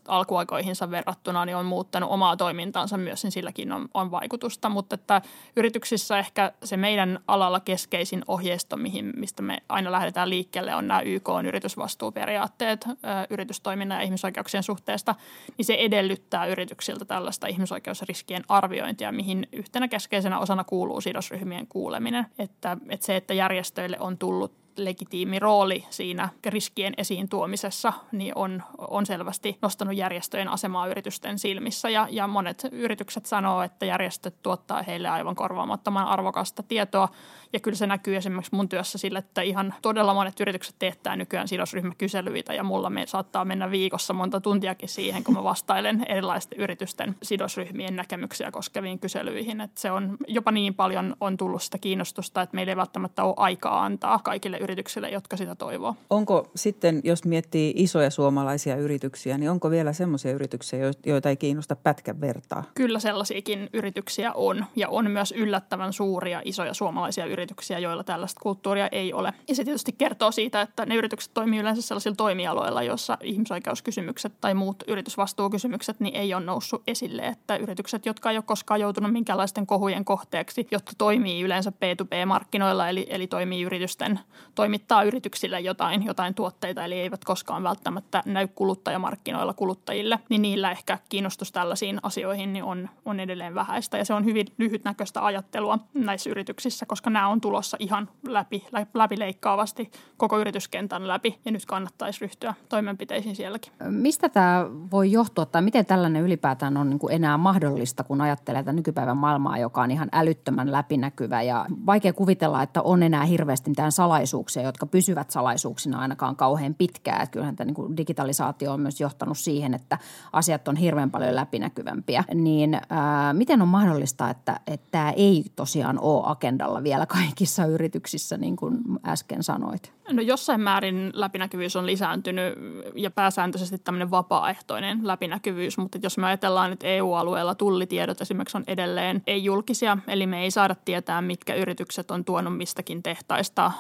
alkuaikoihinsa 0.07 0.91
verrattuna 0.91 1.45
niin 1.45 1.55
on 1.55 1.65
muuttanut 1.65 2.12
omaa 2.12 2.38
toimintaansa 2.38 2.97
myös, 2.97 3.24
niin 3.24 3.31
silläkin 3.31 3.71
on, 3.71 3.88
on 3.93 4.12
vaikutusta. 4.12 4.69
Mutta 4.69 4.95
että 4.95 5.21
yrityksissä 5.55 6.19
ehkä 6.19 6.51
se 6.63 6.77
meidän 6.77 7.19
alalla 7.27 7.59
keskeisin 7.59 8.24
ohjeisto, 8.27 8.77
mihin, 8.77 9.13
mistä 9.15 9.41
me 9.41 9.57
aina 9.69 9.91
lähdetään 9.91 10.29
liikkeelle, 10.29 10.75
on 10.75 10.88
nämä 10.88 11.01
YK 11.01 11.29
on 11.29 11.45
yritysvastuuperiaatteet 11.45 12.85
yritystoiminnan 13.29 13.97
ja 13.97 14.03
ihmisoikeuksien 14.03 14.63
suhteesta, 14.63 15.15
niin 15.57 15.65
se 15.65 15.74
edellyttää 15.74 16.45
yrityksiltä 16.45 17.05
tällaista 17.05 17.47
ihmisoikeusriskien 17.47 18.43
arviointia, 18.50 18.95
mihin 19.12 19.48
yhtenä 19.52 19.88
keskeisenä 19.88 20.40
osana 20.40 20.64
kuuluu 20.64 21.02
sidosryhmien 21.02 21.68
kuuleminen. 21.68 22.25
Että, 22.40 22.78
että 22.90 23.06
se, 23.06 23.16
että 23.16 23.34
järjestöille 23.34 23.98
on 24.00 24.18
tullut 24.18 24.66
legitiimi 24.78 25.40
rooli 25.40 25.86
siinä 25.90 26.30
riskien 26.46 26.94
esiin 26.98 27.30
tuomisessa, 27.30 27.94
niin 28.12 28.32
on, 28.36 28.64
on 28.78 29.06
selvästi 29.06 29.58
nostanut 29.62 29.96
järjestöjen 29.96 30.48
asemaa 30.48 30.88
yritysten 30.88 31.40
silmissä. 31.40 31.90
Ja, 31.90 32.08
ja 32.12 32.28
monet 32.28 32.68
yritykset 32.72 33.25
sanoo, 33.25 33.62
että 33.62 33.86
järjestöt 33.86 34.36
tuottaa 34.44 34.84
heille 34.84 35.10
aivan 35.10 35.36
korvaamattoman 35.36 36.08
arvokasta 36.08 36.64
tietoa. 36.64 37.10
Ja 37.55 37.59
kyllä 37.59 37.75
se 37.75 37.88
näkyy 37.88 38.15
esimerkiksi 38.15 38.55
mun 38.55 38.69
työssä 38.69 38.97
sillä, 38.97 39.19
että 39.19 39.41
ihan 39.41 39.74
todella 39.81 40.13
monet 40.13 40.39
yritykset 40.39 40.75
teettää 40.79 41.15
nykyään 41.15 41.47
sidosryhmäkyselyitä 41.47 42.53
ja 42.53 42.63
mulla 42.63 42.89
me 42.89 43.07
saattaa 43.07 43.45
mennä 43.45 43.71
viikossa 43.71 44.13
monta 44.13 44.41
tuntiakin 44.41 44.89
siihen, 44.89 45.24
kun 45.24 45.33
mä 45.33 45.43
vastailen 45.43 46.05
erilaisten 46.09 46.59
yritysten 46.59 47.15
sidosryhmien 47.24 47.95
näkemyksiä 47.95 48.51
koskeviin 48.51 49.00
kyselyihin. 49.00 49.62
Että 49.62 49.81
se 49.81 49.91
on 49.91 50.17
jopa 50.27 50.51
niin 50.51 50.74
paljon 50.74 51.15
on 51.21 51.38
tullut 51.38 51.63
sitä 51.63 51.77
kiinnostusta, 51.77 52.41
että 52.41 52.55
meillä 52.55 52.71
ei 52.71 52.75
välttämättä 52.75 53.24
ole 53.24 53.33
aikaa 53.38 53.85
antaa 53.85 54.19
kaikille 54.24 54.57
yrityksille, 54.57 55.09
jotka 55.09 55.38
sitä 55.38 55.55
toivoo. 55.55 55.95
Onko 56.09 56.51
sitten, 56.55 57.01
jos 57.03 57.25
miettii 57.25 57.74
isoja 57.75 58.09
suomalaisia 58.09 58.75
yrityksiä, 58.75 59.38
niin 59.38 59.51
onko 59.51 59.69
vielä 59.69 59.93
semmoisia 59.93 60.31
yrityksiä, 60.31 60.79
joita 61.05 61.29
ei 61.29 61.38
kiinnosta 61.38 61.75
pätkän 61.75 62.21
vertaa? 62.21 62.63
Kyllä 62.75 63.00
sellaisiakin 63.00 63.69
yrityksiä 63.74 64.33
on 64.33 64.65
ja 64.75 64.89
on 64.89 65.12
myös 65.12 65.33
yllättävän 65.38 65.93
suuria 65.93 66.41
isoja 66.45 66.74
suomalaisia 66.74 67.25
yrityksiä, 67.25 67.45
joilla 67.80 68.04
tällaista 68.04 68.40
kulttuuria 68.44 68.88
ei 68.92 69.14
ole. 69.14 69.34
Ja 69.48 69.56
se 69.56 69.64
tietysti 69.64 69.92
kertoo 69.92 70.32
siitä, 70.32 70.62
että 70.62 70.86
ne 70.86 70.96
yritykset 70.96 71.34
toimii 71.34 71.60
yleensä 71.60 71.82
sellaisilla 71.82 72.16
toimialoilla, 72.16 72.84
joissa 72.84 73.18
ihmisoikeuskysymykset 73.24 74.34
tai 74.42 74.54
muut 74.54 74.84
yritysvastuukysymykset 74.88 76.00
niin 76.00 76.16
ei 76.16 76.34
ole 76.34 76.46
noussut 76.46 76.84
esille. 76.88 77.22
Että 77.22 77.56
yritykset, 77.56 78.06
jotka 78.06 78.32
ei 78.32 78.38
ole 78.38 78.44
koskaan 78.48 78.80
joutunut 78.80 79.12
minkäänlaisten 79.12 79.68
kohujen 79.68 80.06
kohteeksi, 80.06 80.68
jotka 80.72 80.92
toimii 80.98 81.42
yleensä 81.42 81.72
B2B-markkinoilla, 81.72 82.90
eli, 82.90 83.08
eli 83.10 83.28
toimii 83.28 83.64
yritysten 83.64 84.20
toimittaa 84.56 85.04
yrityksille 85.04 85.60
jotain, 85.60 86.06
jotain 86.06 86.34
tuotteita, 86.34 86.86
eli 86.86 87.00
eivät 87.00 87.25
koskaan 87.25 87.64
välttämättä 87.64 88.24
näy 88.25 88.48
kuluttajamarkkinoilla 88.48 89.54
kuluttajille, 89.54 90.20
niin 90.30 90.42
niillä 90.42 90.72
ehkä 90.72 91.00
kiinnostus 91.10 91.52
tällaisiin 91.52 92.00
asioihin 92.04 92.54
niin 92.54 92.64
on, 92.64 92.90
on 93.06 93.20
edelleen 93.20 93.56
vähäistä. 93.56 93.98
Ja 93.98 94.06
se 94.06 94.14
on 94.14 94.25
hyvin 94.25 94.48
lyhytnäköistä 94.58 95.25
ajattelua 95.25 95.80
näissä 95.94 96.30
yrityksissä, 96.30 96.86
koska 96.86 97.10
nämä 97.10 97.25
on 97.27 97.41
tulossa 97.41 97.77
ihan 97.79 98.10
läpi, 98.27 98.67
läpileikkaavasti 98.94 99.91
koko 100.17 100.39
yrityskentän 100.39 101.08
läpi, 101.08 101.39
ja 101.46 101.51
nyt 101.51 101.65
kannattaisi 101.65 102.22
ryhtyä 102.22 102.53
toimenpiteisiin 102.70 103.36
sielläkin. 103.36 103.74
Mistä 103.89 104.29
tämä 104.29 104.65
voi 104.91 105.12
johtua, 105.12 105.46
tai 105.46 105.62
miten 105.62 105.86
tällainen 105.86 106.24
ylipäätään 106.24 106.77
on 106.77 106.89
niin 106.89 107.00
kuin 107.00 107.13
enää 107.13 107.38
mahdollista, 107.38 108.03
kun 108.03 108.22
ajattelee 108.22 108.63
tätä 108.63 108.74
nykypäivän 108.74 109.17
maailmaa, 109.17 109.58
joka 109.58 109.82
on 109.82 109.91
ihan 109.91 110.10
älyttömän 110.12 110.72
läpinäkyvä, 110.72 111.41
ja 111.41 111.65
vaikea 111.86 112.13
kuvitella, 112.13 112.63
että 112.63 112.82
on 112.82 113.03
enää 113.03 113.25
hirveästi 113.25 113.70
mitään 113.70 113.91
salaisuuksia 113.91 114.65
jotka 114.65 114.86
pysyvät 114.86 115.32
salaisuuksina 115.32 116.00
ainakaan 116.00 116.36
kauhean 116.36 116.74
pitkään. 116.74 117.22
Että 117.22 117.34
kyllähän 117.34 117.55
tämä 117.55 117.72
niin 117.72 117.98
digitalisaatio 117.98 118.74
on 118.74 118.79
myös 118.79 119.01
johtanut 119.01 119.38
siihen, 119.38 119.74
että 119.74 119.98
asiat 120.34 120.67
on 120.67 120.75
hirveän 120.75 121.12
paljon 121.12 121.36
läpinäkyvämpiä. 121.36 122.24
Niin 122.34 122.79
ää, 122.89 123.34
miten 123.34 123.62
on 123.62 123.67
mahdollista, 123.67 124.29
että, 124.29 124.60
että 124.67 124.88
tämä 124.91 125.12
ei 125.12 125.46
tosiaan 125.55 126.00
ole 126.00 126.24
agendalla 126.25 126.84
vielä 126.84 127.05
kaikissa 127.15 127.65
yrityksissä, 127.65 128.38
niin 128.38 128.55
kuin 128.55 128.77
äsken 129.05 129.43
sanoit? 129.43 129.93
No 130.12 130.22
jossain 130.22 130.62
määrin 130.62 131.12
läpinäkyvyys 131.13 131.75
on 131.75 131.86
lisääntynyt 131.86 132.53
ja 132.95 133.12
pääsääntöisesti 133.12 133.77
tämmöinen 133.77 134.12
vapaaehtoinen 134.12 135.07
läpinäkyvyys, 135.07 135.77
mutta 135.77 135.98
jos 136.03 136.17
me 136.17 136.27
ajatellaan, 136.27 136.72
että 136.72 136.88
EU-alueella 136.88 137.55
tullitiedot 137.55 138.22
esimerkiksi 138.22 138.57
on 138.57 138.63
edelleen 138.67 139.22
ei-julkisia, 139.27 139.98
eli 140.07 140.27
me 140.27 140.43
ei 140.43 140.51
saada 140.51 140.75
tietää, 140.86 141.22
mitkä 141.22 141.55
yritykset 141.55 142.12
on 142.12 142.25
tuonut 142.25 142.57
mistäkin 142.57 143.03
tehtaista 143.03 143.72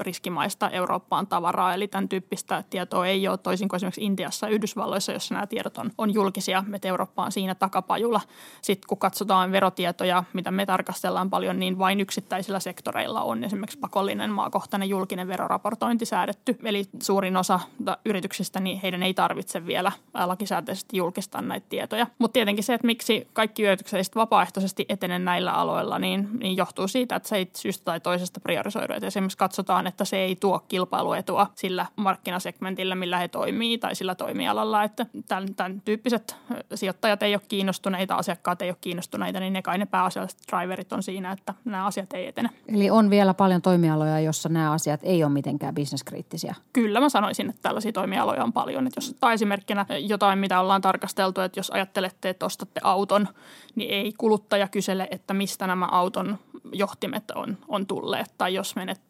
riskimaista 0.00 0.70
Eurooppaan 0.70 1.26
tavaraa, 1.26 1.74
eli 1.74 1.88
tämän 1.88 2.08
tyyppistä 2.08 2.64
tietoa 2.70 3.06
ei 3.06 3.28
ole 3.28 3.38
toisin 3.38 3.68
kuin 3.68 3.76
esimerkiksi 3.76 4.04
Intiassa 4.04 4.46
ja 4.46 4.52
Yhdysvalloissa, 4.54 5.12
jossa 5.12 5.34
nämä 5.34 5.46
tiedot 5.46 5.78
on, 5.78 5.90
on 5.98 6.14
julkisia, 6.14 6.64
että 6.74 6.88
Eurooppa 6.88 7.24
on 7.24 7.32
siinä 7.32 7.54
takapajulla. 7.54 8.20
Sitten 8.62 8.88
kun 8.88 8.98
katsotaan 8.98 9.52
verotietoja, 9.52 10.24
mitä 10.32 10.50
me 10.50 10.66
tarkastellaan 10.66 11.30
paljon, 11.30 11.58
niin 11.58 11.78
vain 11.78 12.00
yksittäisillä 12.00 12.60
sektoreilla 12.70 13.22
on 13.22 13.44
esimerkiksi 13.44 13.78
pakollinen 13.78 14.30
maakohtainen 14.30 14.88
julkinen 14.88 15.28
veroraportointi 15.28 16.04
säädetty, 16.06 16.58
eli 16.64 16.84
suurin 17.02 17.36
osa 17.36 17.60
yrityksistä, 18.04 18.60
niin 18.60 18.80
heidän 18.80 19.02
ei 19.02 19.14
tarvitse 19.14 19.66
vielä 19.66 19.92
lakisääteisesti 20.14 20.96
julkistaa 20.96 21.42
näitä 21.42 21.66
tietoja. 21.68 22.06
Mutta 22.18 22.32
tietenkin 22.32 22.64
se, 22.64 22.74
että 22.74 22.86
miksi 22.86 23.28
kaikki 23.32 23.62
yritykset 23.62 24.16
vapaaehtoisesti 24.16 24.86
etene 24.88 25.18
näillä 25.18 25.52
aloilla, 25.52 25.98
niin, 25.98 26.28
niin 26.38 26.56
johtuu 26.56 26.88
siitä, 26.88 27.16
että 27.16 27.28
se 27.28 27.36
ei 27.36 27.50
syystä 27.56 27.84
tai 27.84 28.00
toisesta 28.00 28.40
priorisoidu. 28.40 28.92
Et 28.94 29.04
esimerkiksi 29.04 29.38
katsotaan, 29.38 29.86
että 29.86 30.04
se 30.04 30.16
ei 30.16 30.36
tuo 30.36 30.64
kilpailuetua 30.68 31.46
sillä 31.54 31.86
markkinasegmentillä, 31.96 32.94
millä 32.94 33.18
he 33.18 33.28
toimii 33.28 33.78
tai 33.78 33.94
sillä 33.94 34.14
toimialalla. 34.14 34.82
Että 34.82 35.06
tämän, 35.28 35.54
tämän 35.54 35.80
tyyppiset 35.80 36.36
sijoittajat 36.74 37.22
ei 37.22 37.34
ole 37.34 37.42
kiinnostuneita, 37.48 38.14
asiakkaat 38.14 38.62
ei 38.62 38.70
ole 38.70 38.76
kiinnostuneita, 38.80 39.40
niin 39.40 39.52
ne 39.52 39.62
kai 39.62 39.78
ne 39.78 39.86
pääasialliset 39.86 40.40
driverit 40.52 40.92
on 40.92 41.02
siinä, 41.02 41.32
että 41.32 41.54
nämä 41.64 41.86
asiat 41.86 42.12
ei 42.12 42.26
etene. 42.26 42.50
Eli 42.74 42.90
on 42.90 43.10
vielä 43.10 43.34
paljon 43.34 43.62
toimialoja, 43.62 44.20
jossa 44.20 44.48
nämä 44.48 44.72
asiat 44.72 45.00
ei 45.02 45.24
ole 45.24 45.32
mitenkään 45.32 45.74
bisneskriittisiä? 45.74 46.54
Kyllä 46.72 47.00
mä 47.00 47.08
sanoisin, 47.08 47.50
että 47.50 47.62
tällaisia 47.62 47.92
toimialoja 47.92 48.44
on 48.44 48.52
paljon. 48.52 48.86
Että 48.86 48.98
jos 48.98 49.10
ottaa 49.10 49.32
esimerkkinä 49.32 49.86
jotain, 49.98 50.38
mitä 50.38 50.60
ollaan 50.60 50.82
tarkasteltu, 50.82 51.40
että 51.40 51.58
jos 51.58 51.70
ajattelette, 51.70 52.28
että 52.28 52.46
ostatte 52.46 52.80
auton, 52.84 53.28
niin 53.74 53.90
ei 53.90 54.12
kuluttaja 54.18 54.68
kysele, 54.68 55.08
että 55.10 55.34
mistä 55.34 55.66
nämä 55.66 55.86
auton 55.86 56.38
johtimet 56.72 57.30
on, 57.30 57.58
on 57.68 57.86
tulleet. 57.86 58.34
Tai 58.38 58.54
jos 58.54 58.76
menet 58.76 59.00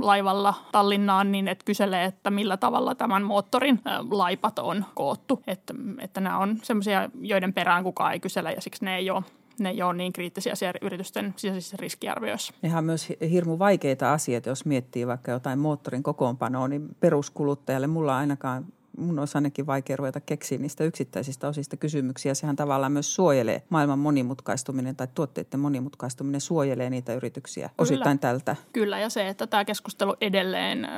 laivalla 0.00 0.54
Tallinnaan, 0.72 1.32
niin 1.32 1.48
et 1.48 1.62
kysele, 1.62 2.04
että 2.04 2.30
millä 2.30 2.56
tavalla 2.56 2.94
tämän 2.94 3.22
moottorin 3.22 3.80
laipat 4.10 4.58
on 4.58 4.84
koottu. 4.94 5.42
Että, 5.46 5.74
että 6.00 6.20
nämä 6.20 6.38
on 6.38 6.58
sellaisia, 6.62 7.10
joiden 7.20 7.52
perään 7.52 7.84
kukaan 7.84 8.12
ei 8.12 8.20
kysele 8.20 8.52
ja 8.52 8.60
siksi 8.60 8.84
ne 8.84 8.96
ei 8.96 9.10
ole 9.10 9.22
ne 9.58 9.70
ei 9.70 9.82
ole 9.82 9.94
niin 9.94 10.12
kriittisiä 10.12 10.54
siellä 10.54 10.78
yritysten 10.82 11.34
sisäisissä 11.36 11.76
riskiarvioissa. 11.80 12.54
Nehän 12.62 12.78
on 12.78 12.84
myös 12.84 13.08
hirmu 13.30 13.58
vaikeita 13.58 14.12
asioita, 14.12 14.48
jos 14.48 14.64
miettii 14.64 15.06
vaikka 15.06 15.30
jotain 15.30 15.58
moottorin 15.58 16.02
kokoonpanoa, 16.02 16.68
niin 16.68 16.88
peruskuluttajalle 17.00 17.86
mulla 17.86 18.16
ainakaan 18.16 18.66
mun 18.98 19.18
olisi 19.18 19.38
ainakin 19.38 19.66
vaikea 19.66 19.96
ruveta 19.96 20.20
keksiä 20.20 20.58
niistä 20.58 20.84
yksittäisistä 20.84 21.48
osista 21.48 21.76
kysymyksiä. 21.76 22.34
Sehän 22.34 22.56
tavallaan 22.56 22.92
myös 22.92 23.14
suojelee 23.14 23.62
maailman 23.70 23.98
monimutkaistuminen 23.98 24.96
tai 24.96 25.08
tuotteiden 25.14 25.60
monimutkaistuminen 25.60 26.40
suojelee 26.40 26.90
niitä 26.90 27.14
yrityksiä 27.14 27.68
Kyllä. 27.68 27.74
osittain 27.78 28.18
tältä. 28.18 28.56
Kyllä 28.72 28.98
ja 28.98 29.08
se, 29.08 29.28
että 29.28 29.46
tämä 29.46 29.64
keskustelu 29.64 30.16
edelleen 30.20 30.88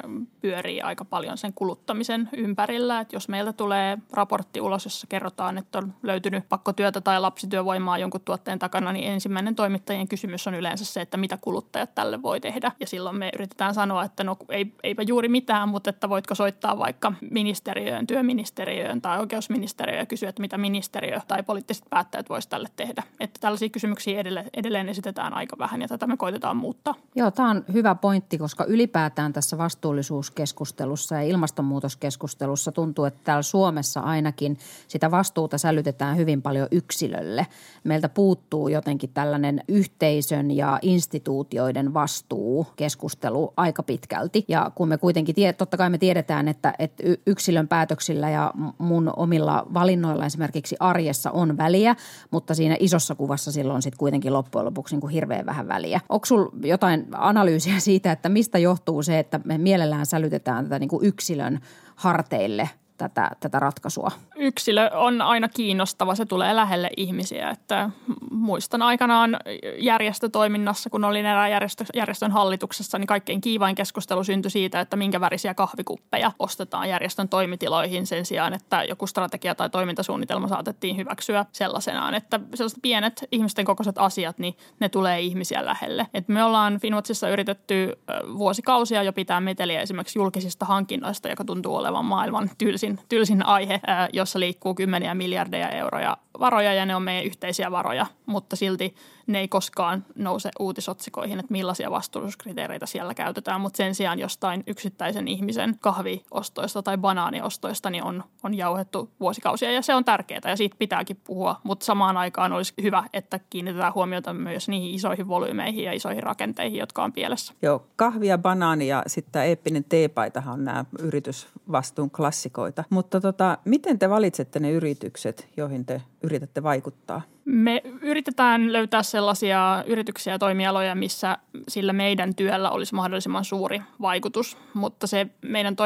pyörii 0.40 0.80
aika 0.80 1.04
paljon 1.04 1.38
sen 1.38 1.52
kuluttamisen 1.52 2.28
ympärillä. 2.36 3.00
Että 3.00 3.16
jos 3.16 3.28
meiltä 3.28 3.52
tulee 3.52 3.98
raportti 4.12 4.60
ulos, 4.60 4.84
jossa 4.84 5.06
kerrotaan, 5.06 5.58
että 5.58 5.78
on 5.78 5.94
löytynyt 6.02 6.48
pakkotyötä 6.48 7.00
tai 7.00 7.20
lapsityövoimaa 7.20 7.98
jonkun 7.98 8.20
tuotteen 8.20 8.58
takana, 8.58 8.92
niin 8.92 9.08
ensimmäinen 9.08 9.54
toimittajien 9.54 10.08
kysymys 10.08 10.46
on 10.46 10.54
yleensä 10.54 10.84
se, 10.84 11.00
että 11.00 11.16
mitä 11.16 11.36
kuluttajat 11.40 11.94
tälle 11.94 12.22
voi 12.22 12.40
tehdä. 12.40 12.72
Ja 12.80 12.86
silloin 12.86 13.16
me 13.16 13.30
yritetään 13.34 13.74
sanoa, 13.74 14.04
että 14.04 14.24
no 14.24 14.36
ei, 14.48 14.74
eipä 14.82 15.02
juuri 15.02 15.28
mitään, 15.28 15.68
mutta 15.68 15.90
että 15.90 16.08
voitko 16.08 16.34
soittaa 16.34 16.78
vaikka 16.78 17.12
ministeriö 17.30 17.89
ministeriöön, 17.90 18.06
työministeriöön 18.06 19.00
tai 19.00 19.18
oikeusministeriöön 19.18 19.98
ja 19.98 20.06
kysyä, 20.06 20.28
että 20.28 20.40
mitä 20.40 20.58
ministeriö 20.58 21.20
tai 21.28 21.42
poliittiset 21.42 21.84
päättäjät 21.90 22.28
voisivat 22.28 22.50
tälle 22.50 22.68
tehdä. 22.76 23.02
Että 23.20 23.40
tällaisia 23.40 23.68
kysymyksiä 23.68 24.20
edelleen, 24.20 24.50
edelleen 24.54 24.88
esitetään 24.88 25.34
aika 25.34 25.58
vähän 25.58 25.82
ja 25.82 25.88
tätä 25.88 26.06
me 26.06 26.16
koitetaan 26.16 26.56
muuttaa. 26.56 26.94
Joo, 27.14 27.30
tämä 27.30 27.50
on 27.50 27.64
hyvä 27.72 27.94
pointti, 27.94 28.38
koska 28.38 28.64
ylipäätään 28.64 29.32
tässä 29.32 29.58
vastuullisuuskeskustelussa 29.58 31.14
ja 31.14 31.22
ilmastonmuutoskeskustelussa 31.22 32.72
tuntuu, 32.72 33.04
että 33.04 33.20
täällä 33.24 33.42
Suomessa 33.42 34.00
ainakin 34.00 34.58
sitä 34.88 35.10
vastuuta 35.10 35.58
sälytetään 35.58 36.16
hyvin 36.16 36.42
paljon 36.42 36.68
yksilölle. 36.70 37.46
Meiltä 37.84 38.08
puuttuu 38.08 38.68
jotenkin 38.68 39.10
tällainen 39.14 39.64
yhteisön 39.68 40.50
ja 40.50 40.78
instituutioiden 40.82 41.94
vastuu 41.94 42.66
keskustelu 42.76 43.52
aika 43.56 43.82
pitkälti. 43.82 44.44
Ja 44.48 44.70
kun 44.74 44.88
me 44.88 44.98
kuitenkin, 44.98 45.34
totta 45.58 45.76
kai 45.76 45.90
me 45.90 45.98
tiedetään, 45.98 46.48
että, 46.48 46.74
että 46.78 47.02
yksilön 47.26 47.68
pää 47.68 47.79
päätöksillä 47.80 48.30
ja 48.30 48.52
mun 48.78 49.12
omilla 49.16 49.66
valinnoilla 49.74 50.26
esimerkiksi 50.26 50.76
arjessa 50.80 51.30
on 51.30 51.56
väliä, 51.56 51.96
mutta 52.30 52.54
siinä 52.54 52.76
isossa 52.80 53.14
kuvassa 53.14 53.52
silloin 53.52 53.82
sitten 53.82 53.98
kuitenkin 53.98 54.32
loppujen 54.32 54.64
lopuksi 54.64 54.94
niin 54.94 55.00
kuin 55.00 55.12
hirveän 55.12 55.46
vähän 55.46 55.68
väliä. 55.68 56.00
Onko 56.08 56.26
sulla 56.26 56.52
jotain 56.62 57.06
analyysiä 57.12 57.80
siitä, 57.80 58.12
että 58.12 58.28
mistä 58.28 58.58
johtuu 58.58 59.02
se, 59.02 59.18
että 59.18 59.40
me 59.44 59.58
mielellään 59.58 60.06
sälytetään 60.06 60.64
tätä 60.64 60.78
niin 60.78 60.88
kuin 60.88 61.06
yksilön 61.06 61.60
harteille 61.96 62.70
tätä, 63.00 63.30
tätä 63.40 63.58
ratkaisua? 63.58 64.10
Yksilö 64.36 64.90
on 64.94 65.22
aina 65.22 65.48
kiinnostava, 65.48 66.14
se 66.14 66.26
tulee 66.26 66.56
lähelle 66.56 66.90
ihmisiä. 66.96 67.50
Että 67.50 67.90
muistan 68.30 68.82
aikanaan 68.82 69.36
järjestötoiminnassa, 69.78 70.90
kun 70.90 71.04
olin 71.04 71.26
erään 71.26 71.50
järjestö, 71.50 71.84
järjestön 71.94 72.30
hallituksessa, 72.30 72.98
niin 72.98 73.06
kaikkein 73.06 73.40
kiivain 73.40 73.74
keskustelu 73.74 74.24
syntyi 74.24 74.50
siitä, 74.50 74.80
että 74.80 74.96
minkä 74.96 75.20
värisiä 75.20 75.54
kahvikuppeja 75.54 76.32
ostetaan 76.38 76.88
järjestön 76.88 77.28
toimitiloihin 77.28 78.06
sen 78.06 78.26
sijaan, 78.26 78.52
että 78.52 78.84
joku 78.84 79.06
strategia 79.06 79.54
tai 79.54 79.70
toimintasuunnitelma 79.70 80.48
saatettiin 80.48 80.96
hyväksyä 80.96 81.44
sellaisenaan. 81.52 82.14
Että 82.14 82.40
sellaiset 82.54 82.82
pienet 82.82 83.24
ihmisten 83.32 83.64
kokoiset 83.64 83.98
asiat, 83.98 84.38
niin 84.38 84.56
ne 84.80 84.88
tulee 84.88 85.20
ihmisiä 85.20 85.64
lähelle. 85.64 86.06
Et 86.14 86.28
me 86.28 86.44
ollaan 86.44 86.80
Finwatchissa 86.80 87.28
yritetty 87.28 87.98
vuosikausia 88.38 89.02
jo 89.02 89.12
pitää 89.12 89.40
meteliä 89.40 89.80
esimerkiksi 89.80 90.18
julkisista 90.18 90.64
hankinnoista, 90.64 91.28
joka 91.28 91.44
tuntuu 91.44 91.76
olevan 91.76 92.04
maailman 92.04 92.50
tylsin 92.58 92.89
tylsin, 92.96 93.08
tylsin 93.08 93.46
aihe, 93.46 93.80
jossa 94.12 94.40
liikkuu 94.40 94.74
kymmeniä 94.74 95.14
miljardeja 95.14 95.68
euroja 95.68 96.16
varoja 96.40 96.74
ja 96.74 96.86
ne 96.86 96.96
on 96.96 97.02
meidän 97.02 97.24
yhteisiä 97.24 97.70
varoja, 97.70 98.06
mutta 98.26 98.56
silti 98.56 98.94
ne 99.26 99.38
ei 99.38 99.48
koskaan 99.48 100.04
nouse 100.14 100.50
uutisotsikoihin, 100.60 101.40
että 101.40 101.52
millaisia 101.52 101.90
vastuullisuuskriteereitä 101.90 102.86
siellä 102.86 103.14
käytetään, 103.14 103.60
mutta 103.60 103.76
sen 103.76 103.94
sijaan 103.94 104.18
jostain 104.18 104.64
yksittäisen 104.66 105.28
ihmisen 105.28 105.76
kahviostoista 105.80 106.82
tai 106.82 106.98
banaaniostoista 106.98 107.90
niin 107.90 108.04
on, 108.04 108.24
on 108.42 108.54
jauhettu 108.54 109.10
vuosikausia 109.20 109.72
ja 109.72 109.82
se 109.82 109.94
on 109.94 110.04
tärkeää 110.04 110.40
ja 110.44 110.56
siitä 110.56 110.76
pitääkin 110.78 111.20
puhua, 111.24 111.60
mutta 111.62 111.86
samaan 111.86 112.16
aikaan 112.16 112.52
olisi 112.52 112.74
hyvä, 112.82 113.04
että 113.12 113.40
kiinnitetään 113.50 113.94
huomiota 113.94 114.32
myös 114.32 114.68
niihin 114.68 114.94
isoihin 114.94 115.28
volyymeihin 115.28 115.84
ja 115.84 115.92
isoihin 115.92 116.22
rakenteihin, 116.22 116.78
jotka 116.78 117.04
on 117.04 117.12
pielessä. 117.12 117.54
Joo, 117.62 117.86
kahvia, 117.96 118.38
banaani 118.38 118.88
ja 118.88 119.02
sitten 119.06 119.32
tämä 119.32 119.44
eeppinen 119.44 119.84
teepaitahan 119.84 120.54
on 120.54 120.64
nämä 120.64 120.84
yritysvastuun 120.98 122.10
klassikoita, 122.10 122.84
mutta 122.90 123.20
tota, 123.20 123.58
miten 123.64 123.98
te 123.98 124.10
valitsette 124.10 124.60
ne 124.60 124.70
yritykset, 124.70 125.48
joihin 125.56 125.86
te 125.86 126.02
yritätte 126.30 126.62
vaikuttaa? 126.62 127.22
Me 127.52 127.82
yritetään 128.02 128.72
löytää 128.72 129.02
sellaisia 129.02 129.84
yrityksiä 129.86 130.32
ja 130.32 130.38
toimialoja, 130.38 130.94
missä 130.94 131.38
sillä 131.68 131.92
meidän 131.92 132.34
työllä 132.34 132.70
olisi 132.70 132.94
mahdollisimman 132.94 133.44
suuri 133.44 133.82
vaikutus, 134.00 134.56
mutta 134.74 135.06
se 135.06 135.26
meidän 135.42 135.76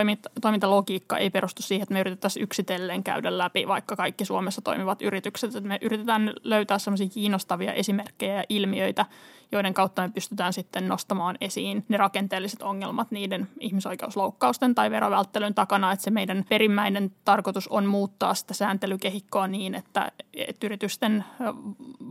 toimintalogiikka 0.41 1.19
ei 1.19 1.31
perustu 1.31 1.63
siihen, 1.63 1.83
että 1.83 1.93
me 1.93 2.01
yritettäisiin 2.01 2.43
yksitellen 2.43 3.05
käydä 3.05 3.39
läpi 3.39 3.69
vaikka 3.69 3.97
kaikki 3.97 4.25
Suomessa 4.25 4.63
toimivat 4.63 5.03
yritykset. 5.03 5.65
Me 5.65 5.79
yritetään 5.83 6.33
löytää 6.43 6.79
sellaisia 6.79 7.09
kiinnostavia 7.09 7.73
esimerkkejä 7.73 8.35
ja 8.35 8.45
ilmiöitä, 8.49 9.07
joiden 9.53 9.75
kautta 9.75 10.03
me 10.03 10.09
pystytään 10.09 10.53
sitten 10.53 10.89
nostamaan 10.89 11.37
esiin 11.41 11.85
ne 11.89 11.97
rakenteelliset 11.97 12.63
ongelmat 12.63 13.11
niiden 13.11 13.49
ihmisoikeusloukkausten 13.61 14.75
tai 14.75 14.91
verovälttelyn 14.91 15.55
takana, 15.55 15.93
että 15.93 16.05
se 16.05 16.11
meidän 16.11 16.45
perimmäinen 16.49 17.13
tarkoitus 17.25 17.69
on 17.69 17.87
muuttaa 17.87 18.35
sitä 18.35 18.55
sääntelykehikkoa 18.55 19.47
niin, 19.47 19.75
että, 19.75 20.13
että 20.35 20.67
yritysten 20.67 21.25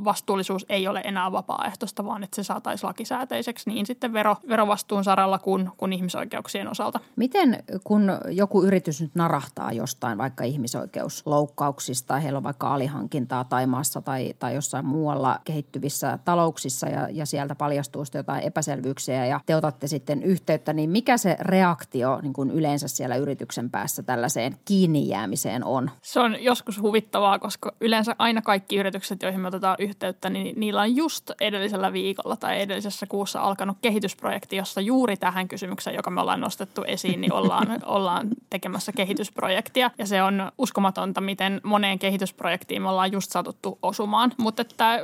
vastuullisuus 0.03 0.65
ei 0.69 0.88
ole 0.88 1.01
enää 1.03 1.32
vapaaehtoista, 1.32 2.06
vaan 2.06 2.23
että 2.23 2.36
se 2.36 2.43
saataisiin 2.43 2.88
lakisääteiseksi 2.88 3.69
niin 3.69 3.86
sitten 3.86 4.13
vero, 4.13 4.36
verovastuun 4.49 5.03
saralla 5.03 5.39
kuin, 5.39 5.69
kuin 5.77 5.93
ihmisoikeuksien 5.93 6.71
osalta. 6.71 6.99
Miten 7.15 7.63
kun 7.84 8.12
joku 8.29 8.63
yritys 8.63 9.01
nyt 9.01 9.15
narahtaa 9.15 9.71
jostain 9.71 10.17
vaikka 10.17 10.43
ihmisoikeusloukkauksista, 10.43 12.19
heillä 12.19 12.38
on 12.38 12.43
vaikka 12.43 12.73
alihankintaa 12.73 13.43
Taimaassa 13.43 14.01
tai, 14.01 14.34
tai 14.39 14.56
jossain 14.56 14.86
muualla 14.86 15.39
kehittyvissä 15.43 16.19
talouksissa 16.25 16.88
ja, 16.88 17.08
ja 17.12 17.25
sieltä 17.25 17.56
paljastuu 17.56 18.03
jotain 18.13 18.43
epäselvyyksiä 18.43 19.25
ja 19.25 19.39
te 19.45 19.56
otatte 19.56 19.88
sitten 19.88 20.23
yhteyttä, 20.23 20.73
niin 20.73 20.89
mikä 20.89 21.17
se 21.17 21.38
reaktio 21.39 22.19
niin 22.21 22.34
kuin 22.34 22.51
yleensä 22.51 22.88
siellä 22.88 23.15
yrityksen 23.15 23.69
päässä 23.69 24.03
tällaiseen 24.03 24.58
kiinni 24.65 25.08
jäämiseen 25.08 25.63
on? 25.63 25.91
Se 26.01 26.19
on 26.19 26.43
joskus 26.43 26.82
huvittavaa, 26.82 27.39
koska 27.39 27.75
yleensä 27.82 28.15
aina 28.19 28.41
kaikki 28.41 28.75
yritykset, 28.75 29.23
joihin 29.24 29.42
me 29.42 29.48
otetaan 29.48 29.76
yhteyttä, 29.80 30.30
niin 30.30 30.60
niillä 30.60 30.82
on 30.82 30.96
just 30.96 31.32
edellisellä 31.42 31.94
viikolla 31.94 32.36
tai 32.36 32.62
edellisessä 32.62 33.06
kuussa 33.06 33.42
alkanut 33.42 33.78
kehitysprojekti, 33.82 34.56
jossa 34.56 34.82
juuri 34.82 35.18
tähän 35.18 35.48
kysymykseen, 35.48 35.96
joka 35.96 36.10
me 36.10 36.22
ollaan 36.22 36.42
nostettu 36.42 36.84
esiin, 36.88 37.22
niin 37.22 37.34
ollaan, 37.34 37.68
ollaan 37.86 38.28
tekemässä 38.50 38.92
kehitysprojektia. 38.92 39.92
Ja 39.98 40.06
se 40.06 40.24
on 40.24 40.52
uskomatonta, 40.58 41.22
miten 41.22 41.62
moneen 41.64 42.00
kehitysprojektiin 42.00 42.82
me 42.82 42.90
ollaan 42.90 43.12
just 43.12 43.32
satuttu 43.32 43.78
osumaan. 43.82 44.32
Mutta 44.38 44.62
että 44.62 45.00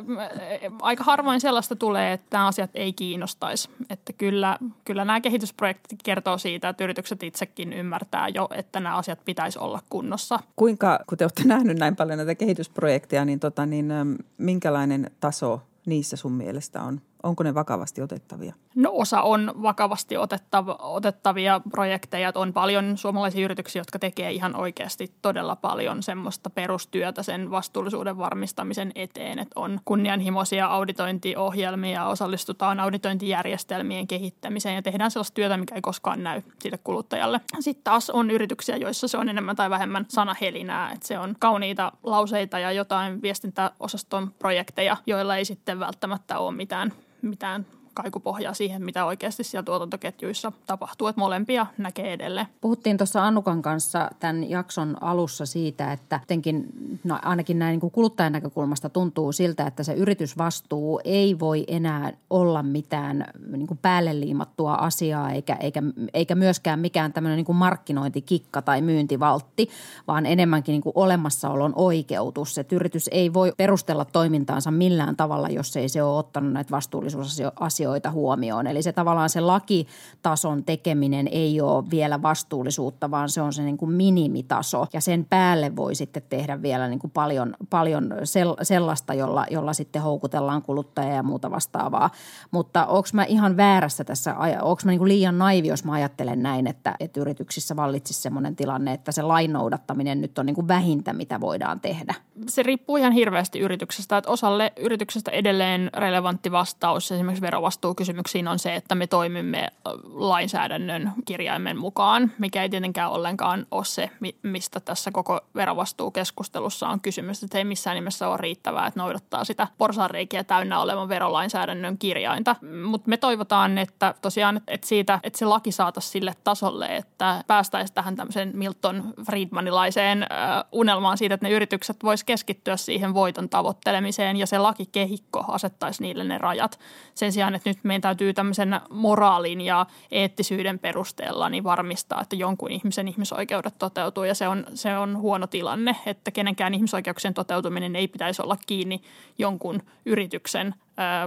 aika 0.81 1.03
harvoin 1.03 1.41
sellaista 1.41 1.75
tulee, 1.75 2.13
että 2.13 2.37
nämä 2.37 2.47
asiat 2.47 2.69
ei 2.73 2.93
kiinnostaisi. 2.93 3.69
Että 3.89 4.13
kyllä, 4.13 4.57
kyllä 4.85 5.05
nämä 5.05 5.21
kehitysprojektit 5.21 6.03
kertoo 6.03 6.37
siitä, 6.37 6.69
että 6.69 6.83
yritykset 6.83 7.23
itsekin 7.23 7.73
ymmärtää 7.73 8.27
jo, 8.27 8.47
että 8.55 8.79
nämä 8.79 8.95
asiat 8.95 9.19
pitäisi 9.25 9.59
olla 9.59 9.79
kunnossa. 9.89 10.39
Kuinka, 10.55 10.99
kun 11.07 11.17
te 11.17 11.23
olette 11.23 11.43
nähneet 11.45 11.77
näin 11.77 11.95
paljon 11.95 12.17
näitä 12.17 12.35
kehitysprojekteja, 12.35 13.25
niin, 13.25 13.39
tota, 13.39 13.65
niin 13.65 13.91
minkälainen 14.37 15.11
taso 15.19 15.61
niissä 15.85 16.15
sun 16.15 16.31
mielestä 16.31 16.81
on? 16.83 17.01
Onko 17.23 17.43
ne 17.43 17.53
vakavasti 17.53 18.01
otettavia? 18.01 18.53
No 18.75 18.91
osa 18.93 19.21
on 19.21 19.51
vakavasti 19.61 20.15
otettav- 20.15 20.75
otettavia 20.79 21.61
projekteja. 21.71 22.31
On 22.35 22.53
paljon 22.53 22.97
suomalaisia 22.97 23.45
yrityksiä, 23.45 23.79
jotka 23.79 23.99
tekee 23.99 24.31
ihan 24.31 24.55
oikeasti 24.55 25.13
todella 25.21 25.55
paljon 25.55 26.03
semmoista 26.03 26.49
perustyötä 26.49 27.23
sen 27.23 27.51
vastuullisuuden 27.51 28.17
varmistamisen 28.17 28.91
eteen. 28.95 29.39
Että 29.39 29.59
on 29.59 29.79
kunnianhimoisia 29.85 30.67
auditointiohjelmia, 30.67 32.05
osallistutaan 32.05 32.79
auditointijärjestelmien 32.79 34.07
kehittämiseen 34.07 34.75
ja 34.75 34.81
tehdään 34.81 35.11
sellaista 35.11 35.35
työtä, 35.35 35.57
mikä 35.57 35.75
ei 35.75 35.81
koskaan 35.81 36.23
näy 36.23 36.41
sille 36.59 36.79
kuluttajalle. 36.83 37.41
Sitten 37.59 37.83
taas 37.83 38.09
on 38.09 38.31
yrityksiä, 38.31 38.77
joissa 38.77 39.07
se 39.07 39.17
on 39.17 39.29
enemmän 39.29 39.55
tai 39.55 39.69
vähemmän 39.69 40.05
sanahelinää. 40.07 40.91
Että 40.91 41.07
se 41.07 41.19
on 41.19 41.35
kauniita 41.39 41.91
lauseita 42.03 42.59
ja 42.59 42.71
jotain 42.71 43.21
viestintäosaston 43.21 44.31
projekteja, 44.39 44.97
joilla 45.05 45.35
ei 45.35 45.45
sitten 45.45 45.79
välttämättä 45.79 46.39
ole 46.39 46.55
mitään 46.55 46.93
mitään 47.21 47.65
kaikupohjaa 48.01 48.53
siihen, 48.53 48.83
mitä 48.83 49.05
oikeasti 49.05 49.43
siellä 49.43 49.65
tuotantoketjuissa 49.65 50.51
tapahtuu, 50.65 51.07
että 51.07 51.19
molempia 51.19 51.65
näkee 51.77 52.13
edelleen. 52.13 52.47
Puhuttiin 52.61 52.97
tuossa 52.97 53.25
Annukan 53.25 53.61
kanssa 53.61 54.09
tämän 54.19 54.49
jakson 54.49 54.97
alussa 55.01 55.45
siitä, 55.45 55.91
että 55.91 56.19
jotenkin, 56.23 56.65
no 57.03 57.19
ainakin 57.21 57.59
näin 57.59 57.71
niin 57.71 57.79
kuin 57.79 57.91
kuluttajan 57.91 58.31
näkökulmasta 58.31 58.89
tuntuu 58.89 59.31
siltä, 59.31 59.67
että 59.67 59.83
se 59.83 59.93
yritysvastuu 59.93 61.01
ei 61.03 61.39
voi 61.39 61.63
enää 61.67 62.13
olla 62.29 62.63
mitään 62.63 63.25
niin 63.51 63.67
kuin 63.67 63.77
päälle 63.77 64.19
liimattua 64.19 64.73
asiaa 64.73 65.31
eikä, 65.31 65.55
eikä, 65.55 65.83
eikä 66.13 66.35
myöskään 66.35 66.79
mikään 66.79 67.13
tämmöinen 67.13 67.37
niin 67.37 67.45
kuin 67.45 67.55
markkinointikikka 67.55 68.61
tai 68.61 68.81
myyntivaltti, 68.81 69.69
vaan 70.07 70.25
enemmänkin 70.25 70.73
niin 70.73 70.81
kuin 70.81 70.93
olemassaolon 70.95 71.73
oikeutus. 71.75 72.57
Että 72.57 72.75
yritys 72.75 73.09
ei 73.11 73.33
voi 73.33 73.53
perustella 73.57 74.05
toimintaansa 74.05 74.71
millään 74.71 75.15
tavalla, 75.15 75.49
jos 75.49 75.77
ei 75.77 75.89
se 75.89 76.03
ole 76.03 76.17
ottanut 76.17 76.53
näitä 76.53 76.71
vastuullisuusasioita 76.71 77.59
asioita 77.89 78.11
huomioon. 78.11 78.67
Eli 78.67 78.81
se 78.81 78.93
tavallaan 78.93 79.29
se 79.29 79.41
lakitason 79.41 80.63
tekeminen 80.63 81.27
ei 81.31 81.61
ole 81.61 81.83
vielä 81.91 82.21
vastuullisuutta, 82.21 83.11
vaan 83.11 83.29
se 83.29 83.41
on 83.41 83.53
se 83.53 83.63
niin 83.63 83.77
kuin 83.77 83.91
minimitaso. 83.91 84.87
Ja 84.93 85.01
sen 85.01 85.25
päälle 85.29 85.75
voi 85.75 85.95
sitten 85.95 86.23
tehdä 86.29 86.61
vielä 86.61 86.87
niin 86.87 86.99
kuin 86.99 87.11
paljon, 87.11 87.55
paljon 87.69 88.13
sellaista, 88.61 89.13
jolla, 89.13 89.45
jolla 89.51 89.73
sitten 89.73 90.01
houkutellaan 90.01 90.61
kuluttajia 90.61 91.13
ja 91.13 91.23
muuta 91.23 91.51
vastaavaa. 91.51 92.09
Mutta 92.51 92.85
onko 92.85 93.09
mä 93.13 93.23
ihan 93.23 93.57
väärässä 93.57 94.03
tässä, 94.03 94.35
onko 94.61 94.81
mä 94.85 94.91
niin 94.91 94.99
kuin 94.99 95.09
liian 95.09 95.37
naivi, 95.37 95.67
jos 95.67 95.83
mä 95.83 95.93
ajattelen 95.93 96.43
näin, 96.43 96.67
että, 96.67 96.95
että 96.99 97.19
yrityksissä 97.19 97.75
vallitsisi 97.75 98.21
sellainen 98.21 98.55
tilanne, 98.55 98.93
että 98.93 99.11
se 99.11 99.21
lain 99.21 99.53
noudattaminen 99.53 100.21
nyt 100.21 100.39
on 100.39 100.45
niin 100.45 100.55
kuin 100.55 100.67
vähintä, 100.67 101.13
mitä 101.13 101.39
voidaan 101.39 101.79
tehdä? 101.79 102.13
Se 102.47 102.63
riippuu 102.63 102.97
ihan 102.97 103.11
hirveästi 103.11 103.59
yrityksestä, 103.59 104.17
että 104.17 104.31
osalle 104.31 104.73
yrityksestä 104.79 105.31
edelleen 105.31 105.89
relevantti 105.93 106.51
vastaus 106.51 107.11
esimerkiksi 107.11 107.41
verovastaus 107.41 107.78
vastuukysymyksiin 107.79 108.47
on 108.47 108.59
se, 108.59 108.75
että 108.75 108.95
me 108.95 109.07
toimimme 109.07 109.67
lainsäädännön 110.03 111.11
kirjaimen 111.25 111.77
mukaan, 111.77 112.31
mikä 112.37 112.63
ei 112.63 112.69
tietenkään 112.69 113.11
ollenkaan 113.11 113.65
ole 113.71 113.85
se, 113.85 114.09
mistä 114.43 114.79
tässä 114.79 115.11
koko 115.11 115.41
verovastuukeskustelussa 115.55 116.87
on 116.87 117.01
kysymys. 117.01 117.43
Että 117.43 117.57
ei 117.57 117.63
missään 117.63 117.95
nimessä 117.95 118.27
ole 118.27 118.37
riittävää, 118.37 118.87
että 118.87 118.99
noudattaa 118.99 119.43
sitä 119.43 119.67
porsareikiä 119.77 120.43
täynnä 120.43 120.79
olevan 120.79 121.09
verolainsäädännön 121.09 121.97
kirjainta. 121.97 122.55
Mutta 122.85 123.09
me 123.09 123.17
toivotaan, 123.17 123.77
että 123.77 124.13
tosiaan, 124.21 124.61
että, 124.67 124.87
siitä, 124.87 125.19
että 125.23 125.39
se 125.39 125.45
laki 125.45 125.71
saataisiin 125.71 126.11
sille 126.11 126.33
tasolle, 126.43 126.85
että 126.85 127.43
päästäisiin 127.47 127.95
tähän 127.95 128.15
tämmöiseen 128.15 128.51
Milton 128.53 129.13
Friedmanilaiseen 129.25 130.25
unelmaan 130.71 131.17
siitä, 131.17 131.35
että 131.35 131.47
ne 131.47 131.53
yritykset 131.53 132.03
vois 132.03 132.23
keskittyä 132.23 132.77
siihen 132.77 133.13
voiton 133.13 133.49
tavoittelemiseen 133.49 134.37
ja 134.37 134.47
se 134.47 134.57
lakikehikko 134.57 135.45
asettaisi 135.47 136.03
niille 136.03 136.23
ne 136.23 136.37
rajat. 136.37 136.79
Sen 137.15 137.31
sijaan, 137.31 137.55
että 137.59 137.69
nyt 137.69 137.83
meidän 137.83 138.01
täytyy 138.01 138.33
tämmöisen 138.33 138.81
moraalin 138.89 139.61
ja 139.61 139.85
eettisyyden 140.11 140.79
perusteella 140.79 141.49
niin 141.49 141.63
varmistaa, 141.63 142.21
että 142.21 142.35
jonkun 142.35 142.71
ihmisen 142.71 143.07
ihmisoikeudet 143.07 143.77
toteutuu. 143.77 144.23
Ja 144.23 144.35
se 144.35 144.47
on, 144.47 144.65
se 144.73 144.97
on 144.97 145.17
huono 145.17 145.47
tilanne, 145.47 145.95
että 146.05 146.31
kenenkään 146.31 146.73
ihmisoikeuksien 146.73 147.33
toteutuminen 147.33 147.95
ei 147.95 148.07
pitäisi 148.07 148.41
olla 148.41 148.57
kiinni 148.67 149.01
jonkun 149.37 149.81
yrityksen 150.05 150.75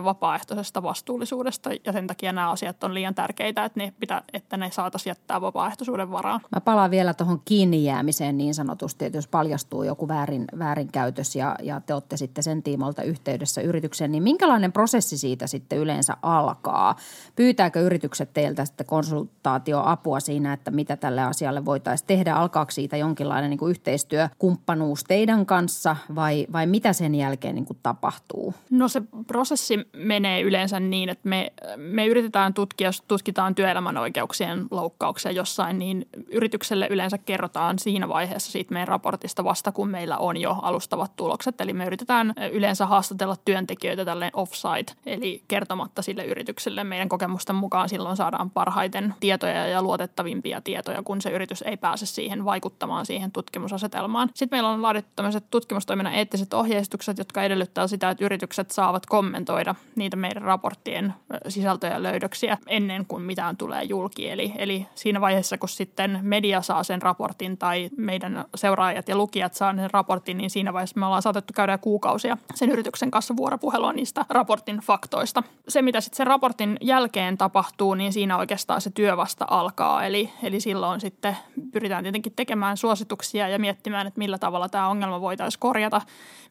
vapaaehtoisesta 0.05 0.83
vastuullisuudesta 0.83 1.71
ja 1.87 1.93
sen 1.93 2.07
takia 2.07 2.33
nämä 2.33 2.51
asiat 2.51 2.85
on 2.85 2.95
liian 2.95 3.15
tärkeitä, 3.15 3.65
että 3.65 3.81
ne, 3.81 3.93
pitä, 4.01 4.23
että 4.33 4.57
ne 4.57 4.71
saataisiin 4.71 5.11
jättää 5.11 5.41
vapaaehtoisuuden 5.41 6.11
varaan. 6.11 6.41
Mä 6.55 6.61
palaan 6.61 6.91
vielä 6.91 7.15
tuohon 7.15 7.43
kiinni 7.45 7.85
jäämiseen 7.85 8.39
niin 8.39 8.55
sanotusti, 8.55 9.05
että 9.05 9.19
jos 9.19 9.29
paljastuu 9.29 9.83
joku 9.83 10.09
väärin, 10.09 10.45
väärinkäytös 10.59 11.37
ja, 11.37 11.57
ja 11.63 11.81
te 11.81 11.95
olette 11.95 12.17
sitten 12.17 12.45
sen 12.45 12.63
tiimolta 12.63 13.03
yhteydessä 13.03 13.61
yritykseen, 13.61 14.13
niin 14.13 14.23
minkälainen 14.23 14.73
prosessi 14.73 15.19
siitä 15.19 15.47
sitten 15.47 15.79
yleensä 15.79 16.17
alkaa? 16.23 16.97
Pyytääkö 17.37 17.81
yritykset 17.81 18.33
teiltä 18.33 18.65
sitten 18.65 18.87
konsultaatioapua 18.87 20.21
siinä, 20.21 20.53
että 20.53 20.71
mitä 20.71 20.97
tälle 20.97 21.23
asialle 21.23 21.65
voitaisiin 21.65 22.07
tehdä? 22.07 22.35
Alkaako 22.35 22.71
siitä 22.71 22.97
jonkinlainen 22.97 23.51
niin 23.51 23.59
kuin 23.59 23.71
yhteistyökumppanuus 23.71 25.05
teidän 25.05 25.47
kanssa 25.47 25.97
vai, 26.15 26.47
vai 26.53 26.67
mitä 26.67 26.93
sen 26.93 27.15
jälkeen 27.15 27.55
niin 27.55 27.65
kuin 27.65 27.79
tapahtuu? 27.83 28.55
No 28.71 28.89
se 28.89 29.03
prosessi 29.27 29.62
prosessi 29.62 29.88
menee 29.96 30.40
yleensä 30.40 30.81
niin, 30.81 31.09
että 31.09 31.29
me, 31.29 31.53
me 31.77 32.07
yritetään 32.07 32.55
tutkia, 32.55 32.88
jos 32.88 33.03
tutkitaan 33.09 33.55
työelämän 33.55 33.96
oikeuksien 33.96 34.66
loukkauksia 34.70 35.33
jossain, 35.33 35.79
niin 35.79 36.09
yritykselle 36.29 36.87
yleensä 36.90 37.18
kerrotaan 37.18 37.79
siinä 37.79 38.09
vaiheessa 38.09 38.53
siitä 38.53 38.72
meidän 38.72 38.88
raportista 38.88 39.44
vasta, 39.44 39.72
kun 39.72 39.88
meillä 39.88 40.18
on 40.18 40.37
jo 40.37 40.57
alustavat 40.62 41.16
tulokset. 41.16 41.61
Eli 41.61 41.72
me 41.72 41.87
yritetään 41.87 42.35
yleensä 42.53 42.87
haastatella 42.87 43.37
työntekijöitä 43.44 44.05
tälleen 44.05 44.31
offsite, 44.35 44.92
eli 45.07 45.42
kertomatta 45.48 46.03
sille 46.03 46.25
yritykselle. 46.25 46.85
Meidän 46.85 47.09
kokemusten 47.09 47.57
mukaan 47.57 47.88
silloin 47.88 48.16
saadaan 48.16 48.51
parhaiten 48.51 49.14
tietoja 49.20 49.66
ja 49.66 49.83
luotettavimpia 49.83 50.61
tietoja, 50.61 51.03
kun 51.03 51.20
se 51.20 51.31
yritys 51.31 51.62
ei 51.62 51.77
pääse 51.77 52.07
siihen 52.07 52.44
vaikuttamaan 52.44 53.07
siihen 53.07 53.33
tutkimusasetelmaan. 53.33 54.31
Sitten 54.35 54.57
meillä 54.57 54.70
on 54.70 54.83
laadittu 54.83 55.12
tämmöiset 55.16 55.44
tutkimustoiminnan 55.51 56.14
eettiset 56.14 56.55
ohjeistukset, 56.55 57.18
jotka 57.18 57.42
edellyttää 57.42 57.87
sitä, 57.87 58.11
että 58.11 58.25
yritykset 58.25 58.70
saavat 58.70 59.07
kommentoida 59.07 59.52
kommentoida 59.53 59.75
niitä 59.97 60.17
meidän 60.17 60.43
raporttien 60.43 61.15
sisältöjä 61.49 61.93
ja 61.93 62.03
löydöksiä 62.03 62.59
ennen 62.67 63.07
kuin 63.07 63.23
mitään 63.23 63.57
tulee 63.57 63.83
julki. 63.83 64.31
Eli, 64.31 64.53
eli 64.57 64.87
siinä 64.95 65.21
vaiheessa, 65.21 65.59
kun 65.59 65.69
sitten 65.69 66.19
media 66.23 66.62
saa 66.62 66.83
sen 66.83 67.03
raportin 67.03 67.59
tai 67.59 67.91
meidän 67.97 68.45
seuraajat 68.55 69.09
ja 69.09 69.17
lukijat 69.17 69.55
saa 69.55 69.75
sen 69.77 69.91
raportin, 69.93 70.38
niin 70.38 70.51
siinä 70.51 70.73
vaiheessa 70.73 71.01
me 71.01 71.07
ollaan 71.07 71.23
saatettu 71.23 71.53
käydä 71.57 71.79
kuukausia 71.79 72.37
sen 72.55 72.71
yrityksen 72.71 73.11
kanssa 73.11 73.37
vuoropuhelua 73.37 73.93
niistä 73.93 74.27
raportin 74.29 74.79
faktoista. 74.79 75.43
Se, 75.69 75.83
mitä 75.83 76.01
sitten 76.01 76.17
sen 76.17 76.27
raportin 76.27 76.77
jälkeen 76.81 77.38
tapahtuu, 77.38 77.95
niin 77.95 78.12
siinä 78.12 78.38
oikeastaan 78.38 78.81
se 78.81 78.91
työ 78.91 79.17
vasta 79.17 79.47
alkaa. 79.51 80.05
Eli, 80.05 80.31
eli 80.43 80.61
silloin 80.61 81.01
sitten 81.01 81.37
pyritään 81.73 82.05
tietenkin 82.05 82.33
tekemään 82.37 82.77
suosituksia 82.77 83.49
ja 83.49 83.59
miettimään, 83.59 84.07
että 84.07 84.19
millä 84.19 84.38
tavalla 84.38 84.69
tämä 84.69 84.88
ongelma 84.88 85.21
voitaisiin 85.21 85.61
korjata. 85.61 86.01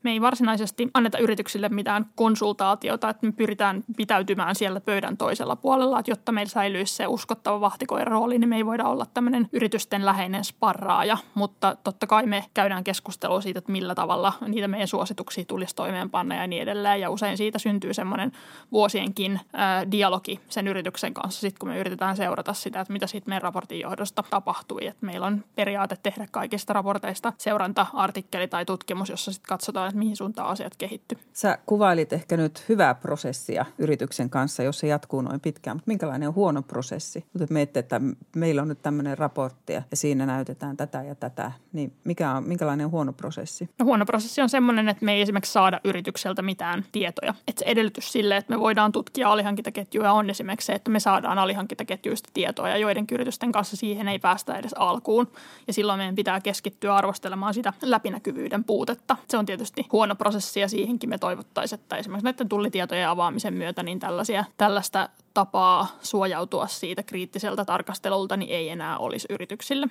Me 0.03 0.11
ei 0.11 0.21
varsinaisesti 0.21 0.89
anneta 0.93 1.17
yrityksille 1.17 1.69
mitään 1.69 2.05
konsultaatio 2.15 2.90
kommunikaatiota, 2.91 3.09
että 3.09 3.25
me 3.25 3.31
pyritään 3.31 3.83
pitäytymään 3.97 4.55
siellä 4.55 4.81
pöydän 4.81 5.17
toisella 5.17 5.55
puolella, 5.55 5.99
että 5.99 6.11
jotta 6.11 6.31
meillä 6.31 6.49
säilyisi 6.49 6.95
se 6.95 7.07
uskottava 7.07 7.61
vahtikojen 7.61 8.07
rooli, 8.07 8.39
niin 8.39 8.49
me 8.49 8.55
ei 8.55 8.65
voida 8.65 8.85
olla 8.85 9.05
tämmöinen 9.13 9.47
yritysten 9.51 10.05
läheinen 10.05 10.43
sparraaja, 10.43 11.17
mutta 11.33 11.75
totta 11.83 12.07
kai 12.07 12.25
me 12.25 12.45
käydään 12.53 12.83
keskustelua 12.83 13.41
siitä, 13.41 13.59
että 13.59 13.71
millä 13.71 13.95
tavalla 13.95 14.33
niitä 14.47 14.67
meidän 14.67 14.87
suosituksia 14.87 15.45
tulisi 15.45 15.75
toimeenpanna 15.75 16.35
ja 16.35 16.47
niin 16.47 16.61
edelleen. 16.61 17.01
Ja 17.01 17.09
usein 17.09 17.37
siitä 17.37 17.59
syntyy 17.59 17.93
semmoinen 17.93 18.31
vuosienkin 18.71 19.39
ää, 19.53 19.91
dialogi 19.91 20.39
sen 20.49 20.67
yrityksen 20.67 21.13
kanssa, 21.13 21.41
sit 21.41 21.59
kun 21.59 21.69
me 21.69 21.79
yritetään 21.79 22.17
seurata 22.17 22.53
sitä, 22.53 22.81
että 22.81 22.93
mitä 22.93 23.07
siitä 23.07 23.29
meidän 23.29 23.41
raportin 23.41 23.79
johdosta 23.79 24.23
tapahtui. 24.29 24.87
Et 24.87 25.01
meillä 25.01 25.27
on 25.27 25.43
periaate 25.55 25.97
tehdä 26.03 26.27
kaikista 26.31 26.73
raporteista 26.73 27.33
seuranta-artikkeli 27.37 28.47
tai 28.47 28.65
tutkimus, 28.65 29.09
jossa 29.09 29.31
sitten 29.31 29.47
katsotaan, 29.47 29.87
että 29.87 29.99
mihin 29.99 30.15
suuntaan 30.15 30.49
asiat 30.49 30.75
kehittyy. 30.77 31.17
Sä 31.33 31.57
kuvailit 31.65 32.13
ehkä 32.13 32.37
nyt 32.37 32.63
hyvää 32.71 32.95
prosessia 32.95 33.65
yrityksen 33.77 34.29
kanssa, 34.29 34.63
jos 34.63 34.79
se 34.79 34.87
jatkuu 34.87 35.21
noin 35.21 35.39
pitkään, 35.39 35.77
mutta 35.77 35.87
minkälainen 35.87 36.27
on 36.27 36.35
huono 36.35 36.61
prosessi? 36.61 37.25
Mutta 37.33 37.53
miettii, 37.53 37.79
että 37.79 38.01
meillä 38.35 38.61
on 38.61 38.67
nyt 38.67 38.81
tämmöinen 38.81 39.17
raportti 39.17 39.73
ja 39.73 39.83
siinä 39.93 40.25
näytetään 40.25 40.77
tätä 40.77 41.03
ja 41.03 41.15
tätä, 41.15 41.51
niin 41.73 41.93
mikä 42.03 42.31
on, 42.31 42.43
minkälainen 42.47 42.85
on 42.85 42.91
huono 42.91 43.13
prosessi? 43.13 43.69
No 43.79 43.85
huono 43.85 44.05
prosessi 44.05 44.41
on 44.41 44.49
semmoinen, 44.49 44.89
että 44.89 45.05
me 45.05 45.13
ei 45.13 45.21
esimerkiksi 45.21 45.51
saada 45.53 45.79
yritykseltä 45.83 46.41
mitään 46.41 46.85
tietoja. 46.91 47.33
Että 47.47 47.59
se 47.59 47.65
edellytys 47.65 48.11
sille, 48.11 48.37
että 48.37 48.53
me 48.53 48.59
voidaan 48.59 48.91
tutkia 48.91 49.31
alihankintaketjuja 49.31 50.13
on 50.13 50.29
esimerkiksi 50.29 50.65
se, 50.65 50.73
että 50.73 50.91
me 50.91 50.99
saadaan 50.99 51.39
alihankintaketjuista 51.39 52.29
tietoa 52.33 52.69
ja 52.69 52.77
joiden 52.77 53.05
yritysten 53.11 53.51
kanssa 53.51 53.77
siihen 53.77 54.07
ei 54.07 54.19
päästä 54.19 54.55
edes 54.55 54.73
alkuun. 54.73 55.27
Ja 55.67 55.73
silloin 55.73 55.99
meidän 55.99 56.15
pitää 56.15 56.41
keskittyä 56.41 56.95
arvostelemaan 56.95 57.53
sitä 57.53 57.73
läpinäkyvyyden 57.81 58.63
puutetta. 58.63 59.17
Se 59.27 59.37
on 59.37 59.45
tietysti 59.45 59.85
huono 59.91 60.15
prosessi 60.15 60.59
ja 60.59 60.67
siihenkin 60.67 61.09
me 61.09 61.17
toivottaisiin, 61.17 61.79
että 61.79 61.95
esimerkiksi 61.95 62.25
näiden 62.25 62.49
tullitietojen 62.61 63.09
avaamisen 63.09 63.53
myötä 63.53 63.83
niin 63.83 63.99
tällaisia, 63.99 64.45
tällaista 64.57 65.09
tapaa 65.33 65.87
suojautua 66.01 66.67
siitä 66.67 67.03
kriittiseltä 67.03 67.65
tarkastelulta 67.65 68.37
niin 68.37 68.51
ei 68.51 68.69
enää 68.69 68.97
olisi 68.97 69.27
yrityksille. 69.29 69.87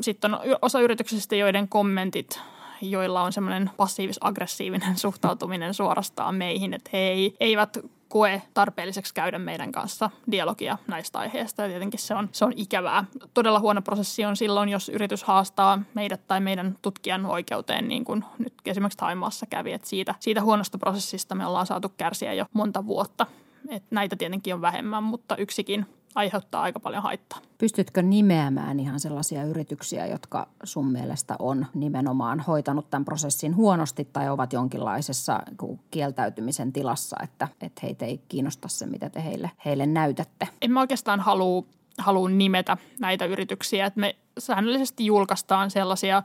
Sitten 0.00 0.34
on 0.34 0.40
osa 0.62 0.80
yrityksistä, 0.80 1.36
joiden 1.36 1.68
kommentit 1.68 2.40
joilla 2.82 3.22
on 3.22 3.32
semmoinen 3.32 3.70
passiivis-aggressiivinen 3.76 4.98
suhtautuminen 5.06 5.74
suorastaan 5.74 6.34
meihin, 6.34 6.74
että 6.74 6.90
he 6.92 6.98
ei, 6.98 7.36
eivät 7.40 7.78
koe 8.08 8.42
tarpeelliseksi 8.54 9.14
käydä 9.14 9.38
meidän 9.38 9.72
kanssa 9.72 10.10
dialogia 10.30 10.78
näistä 10.86 11.18
aiheista. 11.18 11.62
Ja 11.62 11.68
tietenkin 11.68 12.00
se 12.00 12.14
on, 12.14 12.28
se 12.32 12.44
on 12.44 12.52
ikävää. 12.56 13.04
Todella 13.34 13.60
huono 13.60 13.82
prosessi 13.82 14.24
on 14.24 14.36
silloin, 14.36 14.68
jos 14.68 14.88
yritys 14.88 15.24
haastaa 15.24 15.82
meidät 15.94 16.20
tai 16.26 16.40
meidän 16.40 16.76
tutkijan 16.82 17.26
oikeuteen, 17.26 17.88
niin 17.88 18.04
kuin 18.04 18.24
nyt 18.38 18.54
esimerkiksi 18.66 18.98
Taimaassa 18.98 19.46
kävi. 19.46 19.72
Että 19.72 19.88
siitä, 19.88 20.14
siitä 20.20 20.42
huonosta 20.42 20.78
prosessista 20.78 21.34
me 21.34 21.46
ollaan 21.46 21.66
saatu 21.66 21.92
kärsiä 21.96 22.32
jo 22.32 22.46
monta 22.52 22.86
vuotta. 22.86 23.26
Et 23.68 23.82
näitä 23.90 24.16
tietenkin 24.16 24.54
on 24.54 24.62
vähemmän, 24.62 25.02
mutta 25.02 25.36
yksikin 25.36 25.86
aiheuttaa 26.14 26.62
aika 26.62 26.80
paljon 26.80 27.02
haittaa. 27.02 27.38
Pystytkö 27.58 28.02
nimeämään 28.02 28.80
ihan 28.80 29.00
sellaisia 29.00 29.44
yrityksiä, 29.44 30.06
jotka 30.06 30.48
sun 30.64 30.92
mielestä 30.92 31.36
on 31.38 31.66
nimenomaan 31.74 32.40
hoitanut 32.40 32.90
tämän 32.90 33.04
prosessin 33.04 33.56
huonosti 33.56 34.08
tai 34.12 34.28
ovat 34.28 34.52
jonkinlaisessa 34.52 35.42
kieltäytymisen 35.90 36.72
tilassa, 36.72 37.16
että, 37.22 37.48
että 37.60 37.80
heitä 37.82 38.04
ei 38.04 38.20
kiinnosta 38.28 38.68
se, 38.68 38.86
mitä 38.86 39.10
te 39.10 39.24
heille, 39.24 39.50
heille 39.64 39.86
näytätte? 39.86 40.48
En 40.62 40.70
mä 40.70 40.80
oikeastaan 40.80 41.20
halua, 41.20 41.64
halua 41.98 42.28
nimetä 42.28 42.76
näitä 43.00 43.24
yrityksiä, 43.24 43.86
että 43.86 44.00
me 44.00 44.16
säännöllisesti 44.38 45.06
julkaistaan 45.06 45.70
sellaisia 45.70 46.22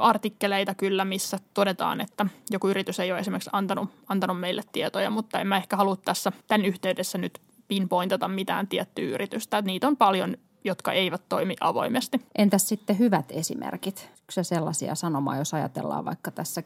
artikkeleita 0.00 0.74
kyllä, 0.74 1.04
missä 1.04 1.38
todetaan, 1.54 2.00
että 2.00 2.26
joku 2.50 2.68
yritys 2.68 3.00
ei 3.00 3.12
ole 3.12 3.20
esimerkiksi 3.20 3.50
antanut, 3.52 3.90
antanut 4.08 4.40
meille 4.40 4.62
tietoja, 4.72 5.10
mutta 5.10 5.40
en 5.40 5.46
mä 5.46 5.56
ehkä 5.56 5.76
halua 5.76 5.96
tässä 5.96 6.32
tämän 6.48 6.66
yhteydessä 6.66 7.18
nyt 7.18 7.40
pinpointata 7.68 8.28
mitään 8.28 8.68
tiettyä 8.68 9.04
yritystä. 9.04 9.62
Niitä 9.62 9.86
on 9.86 9.96
paljon 9.96 10.36
jotka 10.64 10.92
eivät 10.92 11.22
toimi 11.28 11.56
avoimesti. 11.60 12.20
Entäs 12.38 12.68
sitten 12.68 12.98
hyvät 12.98 13.24
esimerkit? 13.30 14.10
se 14.32 14.44
sellaisia 14.44 14.94
sanomaa, 14.94 15.36
jos 15.36 15.54
ajatellaan 15.54 16.04
vaikka 16.04 16.30
tässä 16.30 16.62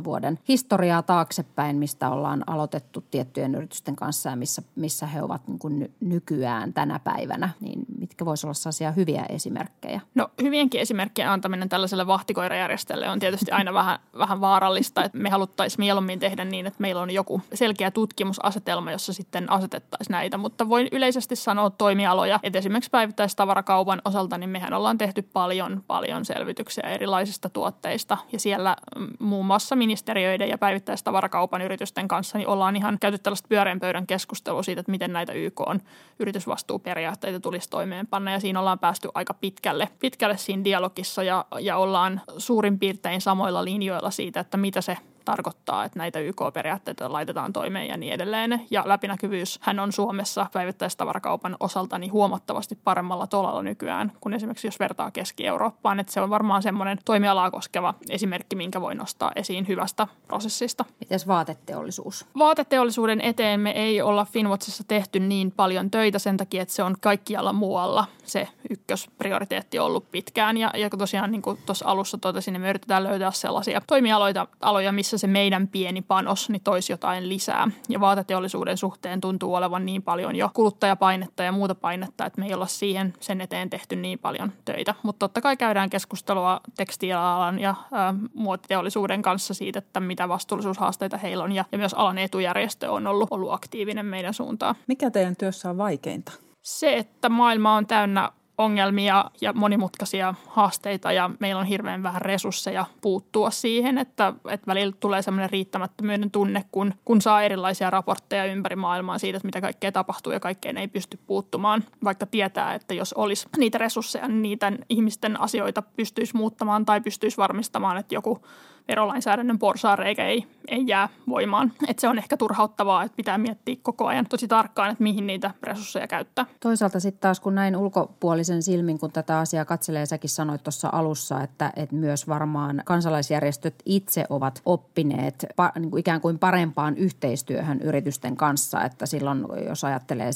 10-15 0.00 0.04
vuoden 0.04 0.38
historiaa 0.48 1.02
taaksepäin, 1.02 1.76
mistä 1.76 2.10
ollaan 2.10 2.44
aloitettu 2.46 3.04
tiettyjen 3.10 3.54
yritysten 3.54 3.96
kanssa 3.96 4.30
ja 4.30 4.36
missä, 4.36 4.62
missä 4.76 5.06
he 5.06 5.22
ovat 5.22 5.48
niin 5.48 5.58
kuin 5.58 5.94
nykyään 6.00 6.72
tänä 6.72 6.98
päivänä, 6.98 7.50
niin 7.60 7.80
mitkä 7.98 8.24
voisivat 8.24 8.46
olla 8.46 8.54
sellaisia 8.54 8.92
hyviä 8.92 9.26
esimerkkejä? 9.28 10.00
No 10.14 10.30
hyvienkin 10.42 10.80
esimerkkien 10.80 11.28
antaminen 11.28 11.68
tällaiselle 11.68 12.06
vahtikoirajärjestölle 12.06 13.10
on 13.10 13.18
tietysti 13.18 13.50
aina 13.50 13.74
vähän, 13.74 13.98
vähän 14.18 14.40
vaarallista, 14.40 15.04
että 15.04 15.18
me 15.18 15.30
haluttaisiin 15.30 15.80
mieluummin 15.80 16.18
tehdä 16.18 16.44
niin, 16.44 16.66
että 16.66 16.80
meillä 16.80 17.02
on 17.02 17.10
joku 17.10 17.40
selkeä 17.54 17.90
tutkimusasetelma, 17.90 18.92
jossa 18.92 19.12
sitten 19.12 19.50
asetettaisiin 19.50 20.12
näitä, 20.12 20.38
mutta 20.38 20.68
voin 20.68 20.88
yleisesti 20.92 21.36
sanoa 21.36 21.70
toimialoja, 21.70 22.40
että 22.42 22.58
esimerkiksi 22.58 22.79
päivittäistavarakaupan 22.90 24.02
osalta, 24.04 24.38
niin 24.38 24.50
mehän 24.50 24.72
ollaan 24.72 24.98
tehty 24.98 25.22
paljon, 25.22 25.84
paljon 25.86 26.24
selvityksiä 26.24 26.60
selvityksiä 26.60 26.94
erilaisista 26.94 27.48
tuotteista. 27.48 28.18
Ja 28.32 28.38
siellä 28.38 28.76
mm, 28.96 29.08
muun 29.18 29.46
muassa 29.46 29.76
ministeriöiden 29.76 30.48
ja 30.48 30.58
päivittäistavarakaupan 30.58 31.62
yritysten 31.62 32.08
kanssa 32.08 32.38
niin 32.38 32.48
ollaan 32.48 32.76
ihan 32.76 32.98
käyty 33.00 33.18
tällaista 33.18 33.48
pyöreän 33.48 33.80
pöydän 33.80 34.06
keskustelua 34.06 34.62
siitä, 34.62 34.80
että 34.80 34.92
miten 34.92 35.12
näitä 35.12 35.32
YK 35.32 35.60
on 35.60 35.80
yritysvastuuperiaatteita 36.18 37.40
tulisi 37.40 37.70
toimeenpanna. 37.70 38.32
Ja 38.32 38.40
siinä 38.40 38.60
ollaan 38.60 38.78
päästy 38.78 39.08
aika 39.14 39.34
pitkälle, 39.34 39.88
pitkälle 40.00 40.36
siinä 40.36 40.64
dialogissa 40.64 41.22
ja, 41.22 41.44
ja 41.60 41.76
ollaan 41.76 42.20
suurin 42.38 42.78
piirtein 42.78 43.20
samoilla 43.20 43.64
linjoilla 43.64 44.10
siitä, 44.10 44.40
että 44.40 44.56
mitä 44.56 44.80
se 44.80 44.96
tarkoittaa, 45.24 45.84
että 45.84 45.98
näitä 45.98 46.18
YK-periaatteita 46.18 47.12
laitetaan 47.12 47.52
toimeen 47.52 47.88
ja 47.88 47.96
niin 47.96 48.12
edelleen. 48.12 48.66
Ja 48.70 48.82
läpinäkyvyys 48.86 49.58
hän 49.62 49.78
on 49.78 49.92
Suomessa 49.92 50.46
päivittäistavarakaupan 50.52 51.56
osalta 51.60 51.98
niin 51.98 52.12
huomattavasti 52.12 52.78
paremmalla 52.84 53.26
tolalla 53.26 53.62
nykyään 53.62 54.12
kuin 54.20 54.34
esimerkiksi 54.34 54.66
jos 54.66 54.80
vertaa 54.80 55.10
Keski-Eurooppaan. 55.10 56.00
Että 56.00 56.12
se 56.12 56.20
on 56.20 56.30
varmaan 56.30 56.62
semmoinen 56.62 56.98
toimialaa 57.04 57.50
koskeva 57.50 57.94
esimerkki, 58.10 58.56
minkä 58.56 58.80
voi 58.80 58.94
nostaa 58.94 59.32
esiin 59.36 59.68
hyvästä 59.68 60.06
prosessista. 60.26 60.84
Miten 61.00 61.20
vaateteollisuus? 61.26 62.26
Vaateteollisuuden 62.38 63.20
eteen 63.20 63.60
me 63.60 63.70
ei 63.70 64.02
olla 64.02 64.24
Finwatchissa 64.24 64.84
tehty 64.88 65.20
niin 65.20 65.50
paljon 65.50 65.90
töitä 65.90 66.18
sen 66.18 66.36
takia, 66.36 66.62
että 66.62 66.74
se 66.74 66.82
on 66.82 66.96
kaikkialla 67.00 67.52
muualla 67.52 68.06
se 68.24 68.48
ykkösprioriteetti 68.70 69.78
ollut 69.78 70.10
pitkään. 70.10 70.56
Ja, 70.56 70.70
ja 70.74 70.90
tosiaan 70.90 71.30
niin 71.30 71.42
kuin 71.42 71.58
tuossa 71.66 71.88
alussa 71.88 72.18
totesin, 72.18 72.52
niin 72.52 72.60
me 72.60 72.70
yritetään 72.70 73.04
löytää 73.04 73.30
sellaisia 73.30 73.80
toimialoita, 73.86 74.46
aloja, 74.60 74.92
missä 74.92 75.18
se 75.20 75.26
meidän 75.26 75.68
pieni 75.68 76.02
panos 76.02 76.50
niin 76.50 76.62
toisi 76.62 76.92
jotain 76.92 77.28
lisää. 77.28 77.70
Ja 77.88 78.00
vaateteollisuuden 78.00 78.76
suhteen 78.76 79.20
tuntuu 79.20 79.54
olevan 79.54 79.86
niin 79.86 80.02
paljon 80.02 80.36
jo 80.36 80.50
kuluttajapainetta 80.54 81.42
ja 81.42 81.52
muuta 81.52 81.74
painetta, 81.74 82.26
että 82.26 82.40
me 82.40 82.46
ei 82.46 82.54
olla 82.54 82.66
siihen 82.66 83.14
sen 83.20 83.40
eteen 83.40 83.70
tehty 83.70 83.96
niin 83.96 84.18
paljon 84.18 84.52
töitä. 84.64 84.94
Mutta 85.02 85.18
totta 85.18 85.40
kai 85.40 85.56
käydään 85.56 85.90
keskustelua 85.90 86.60
tekstiilialan 86.76 87.58
ja 87.58 87.70
ä, 87.70 88.14
muotiteollisuuden 88.34 89.22
kanssa 89.22 89.54
siitä, 89.54 89.78
että 89.78 90.00
mitä 90.00 90.28
vastuullisuushaasteita 90.28 91.16
heillä 91.16 91.44
on. 91.44 91.52
Ja, 91.52 91.64
ja 91.72 91.78
myös 91.78 91.94
alan 91.94 92.18
etujärjestö 92.18 92.92
on 92.92 93.06
ollut, 93.06 93.28
ollut 93.30 93.52
aktiivinen 93.52 94.06
meidän 94.06 94.34
suuntaan. 94.34 94.74
Mikä 94.86 95.10
teidän 95.10 95.36
työssä 95.36 95.70
on 95.70 95.78
vaikeinta? 95.78 96.32
Se, 96.62 96.96
että 96.96 97.28
maailma 97.28 97.74
on 97.74 97.86
täynnä 97.86 98.32
ongelmia 98.60 99.24
ja 99.40 99.52
monimutkaisia 99.52 100.34
haasteita 100.46 101.12
ja 101.12 101.30
meillä 101.38 101.60
on 101.60 101.66
hirveän 101.66 102.02
vähän 102.02 102.22
resursseja 102.22 102.84
puuttua 103.00 103.50
siihen, 103.50 103.98
että, 103.98 104.32
että 104.50 104.66
välillä 104.66 104.92
tulee 105.00 105.22
semmoinen 105.22 105.50
riittämättömyyden 105.50 106.30
tunne, 106.30 106.64
kun, 106.72 106.94
kun 107.04 107.20
saa 107.20 107.42
erilaisia 107.42 107.90
raportteja 107.90 108.44
ympäri 108.44 108.76
maailmaa 108.76 109.18
siitä, 109.18 109.36
että 109.36 109.46
mitä 109.46 109.60
kaikkea 109.60 109.92
tapahtuu 109.92 110.32
ja 110.32 110.40
kaikkeen 110.40 110.78
ei 110.78 110.88
pysty 110.88 111.18
puuttumaan, 111.26 111.84
vaikka 112.04 112.26
tietää, 112.26 112.74
että 112.74 112.94
jos 112.94 113.12
olisi 113.12 113.48
niitä 113.56 113.78
resursseja, 113.78 114.28
niin 114.28 114.42
niitä 114.42 114.72
ihmisten 114.88 115.40
asioita 115.40 115.82
pystyisi 115.82 116.36
muuttamaan 116.36 116.86
tai 116.86 117.00
pystyisi 117.00 117.36
varmistamaan, 117.36 117.96
että 117.96 118.14
joku 118.14 118.42
verolainsäädännön 118.88 119.58
porsaareikä 119.58 120.26
ei, 120.26 120.46
ei 120.68 120.84
jää 120.86 121.08
voimaan. 121.28 121.72
Et 121.88 121.98
se 121.98 122.08
on 122.08 122.18
ehkä 122.18 122.36
turhauttavaa, 122.36 123.02
että 123.02 123.16
pitää 123.16 123.38
miettiä 123.38 123.76
koko 123.82 124.06
ajan 124.06 124.26
tosi 124.26 124.48
tarkkaan, 124.48 124.90
että 124.90 125.02
mihin 125.02 125.26
niitä 125.26 125.50
resursseja 125.62 126.06
käyttää. 126.06 126.46
Toisaalta 126.60 127.00
sitten 127.00 127.20
taas 127.20 127.40
kun 127.40 127.54
näin 127.54 127.76
ulkopuolisen 127.76 128.62
silmin, 128.62 128.98
kun 128.98 129.12
tätä 129.12 129.38
asiaa 129.38 129.64
katselee, 129.64 130.06
säkin 130.06 130.30
sanoit 130.30 130.62
tuossa 130.62 130.88
alussa, 130.92 131.42
että, 131.42 131.72
että 131.76 131.94
myös 131.94 132.28
varmaan 132.28 132.82
kansalaisjärjestöt 132.84 133.74
itse 133.84 134.24
ovat 134.30 134.62
oppineet 134.64 135.46
pa, 135.56 135.72
niin 135.78 135.90
kuin 135.90 136.00
ikään 136.00 136.20
kuin 136.20 136.38
parempaan 136.38 136.96
yhteistyöhön 136.96 137.80
yritysten 137.80 138.36
kanssa. 138.36 138.82
Että 138.82 139.06
silloin, 139.06 139.46
jos 139.68 139.84
ajattelee 139.84 140.30